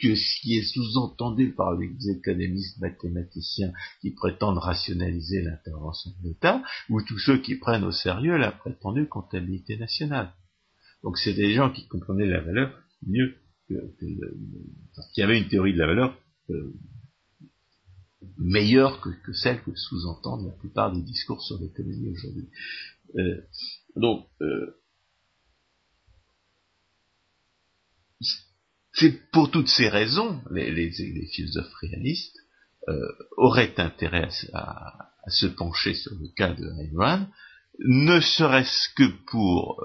[0.00, 6.62] que ce qui est sous-entendu par les économistes mathématiciens qui prétendent rationaliser l'intervention de l'État,
[6.88, 10.32] ou tous ceux qui prennent au sérieux la prétendue comptabilité nationale.
[11.02, 12.72] Donc c'est des gens qui comprenaient la valeur
[13.06, 13.34] mieux
[13.68, 14.18] que, qu'il
[15.16, 16.18] y avait une théorie de la valeur
[16.50, 16.74] euh,
[18.38, 22.48] meilleure que, celle que sous-entendent la plupart des discours sur l'économie aujourd'hui.
[23.16, 23.42] Euh,
[23.96, 24.76] donc, euh,
[28.92, 32.38] c'est pour toutes ces raisons, les, les, philosophes réalistes
[33.38, 37.28] auraient intérêt à, se pencher sur le cas de Ayn
[37.78, 39.82] ne serait-ce que pour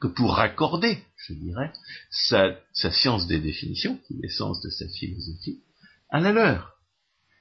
[0.00, 1.72] que pour raccorder, je dirais,
[2.10, 5.60] sa, science des définitions, qui est l'essence de sa philosophie,
[6.10, 6.78] à la leur.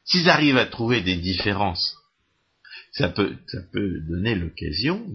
[0.05, 1.95] S'ils arrivent à trouver des différences,
[2.93, 5.05] ça peut, ça peut donner l'occasion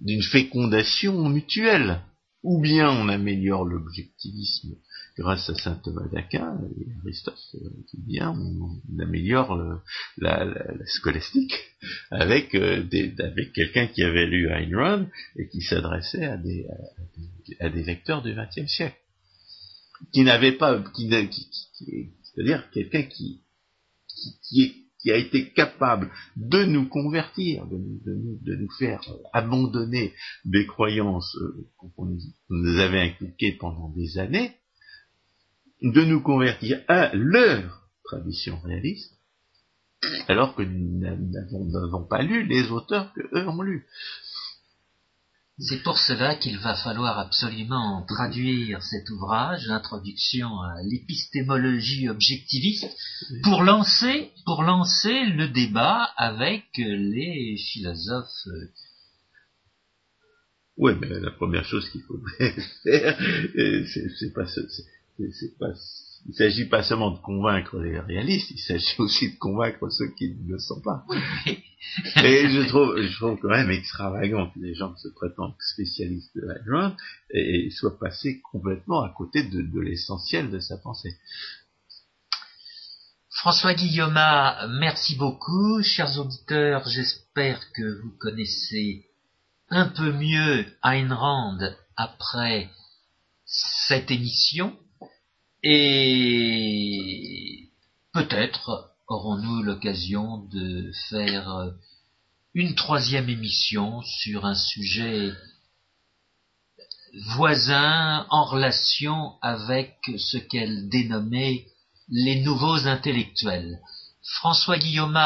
[0.00, 2.00] d'une fécondation mutuelle.
[2.44, 4.76] Ou bien on améliore l'objectivisme
[5.18, 7.38] grâce à saint Thomas d'Aquin et Aristote
[7.88, 9.82] qui bien, on, améliore
[10.18, 10.46] la,
[10.86, 11.54] scolastique
[12.10, 12.84] avec, euh,
[13.18, 16.66] avec quelqu'un qui avait lu Ayn Rand et qui s'adressait à des,
[17.60, 18.96] à, des, lecteurs du XXe siècle,
[20.12, 21.08] qui n'avait pas, qui,
[22.22, 23.42] c'est-à-dire quelqu'un qui,
[24.48, 29.00] qui, qui a été capable de nous convertir, de nous, de nous, faire
[29.32, 30.12] abandonner
[30.44, 32.16] des croyances euh, qu'on
[32.50, 34.52] nous avait inculquées pendant des années,
[35.82, 39.12] de nous convertir à leur tradition réaliste,
[40.28, 43.86] alors que nous n'avons pas lu les auteurs que eux ont lus.
[45.60, 52.86] C'est pour cela qu'il va falloir absolument traduire cet ouvrage, l'introduction à l'épistémologie objectiviste,
[53.42, 58.46] pour lancer, pour lancer le débat avec les philosophes.
[60.76, 63.18] Oui, mais la première chose qu'il faut faire,
[64.22, 64.46] c'est pas,
[65.32, 65.72] c'est pas
[66.26, 70.08] il ne s'agit pas seulement de convaincre les réalistes, il s'agit aussi de convaincre ceux
[70.16, 71.04] qui ne le sont pas.
[71.46, 76.34] et je trouve, je trouve quand même extravagant que les gens qui se prétendent spécialistes
[76.36, 76.96] de la
[77.30, 81.16] et, soient passés complètement à côté de, l'essentiel de sa pensée.
[83.30, 84.18] François Guillaume,
[84.80, 85.80] merci beaucoup.
[85.82, 89.06] Chers auditeurs, j'espère que vous connaissez
[89.70, 91.58] un peu mieux Ayn Rand
[91.96, 92.68] après
[93.46, 94.76] cette émission.
[95.62, 96.08] Et
[98.12, 101.72] peut-être aurons-nous l'occasion de faire
[102.54, 105.32] une troisième émission sur un sujet
[107.36, 111.66] voisin en relation avec ce qu'elle dénommait
[112.08, 113.80] les nouveaux intellectuels.
[114.22, 115.18] François Guillaume,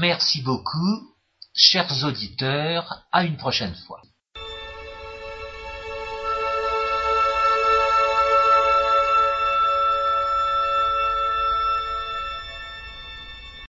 [0.00, 1.14] merci beaucoup.
[1.54, 4.00] Chers auditeurs, à une prochaine fois.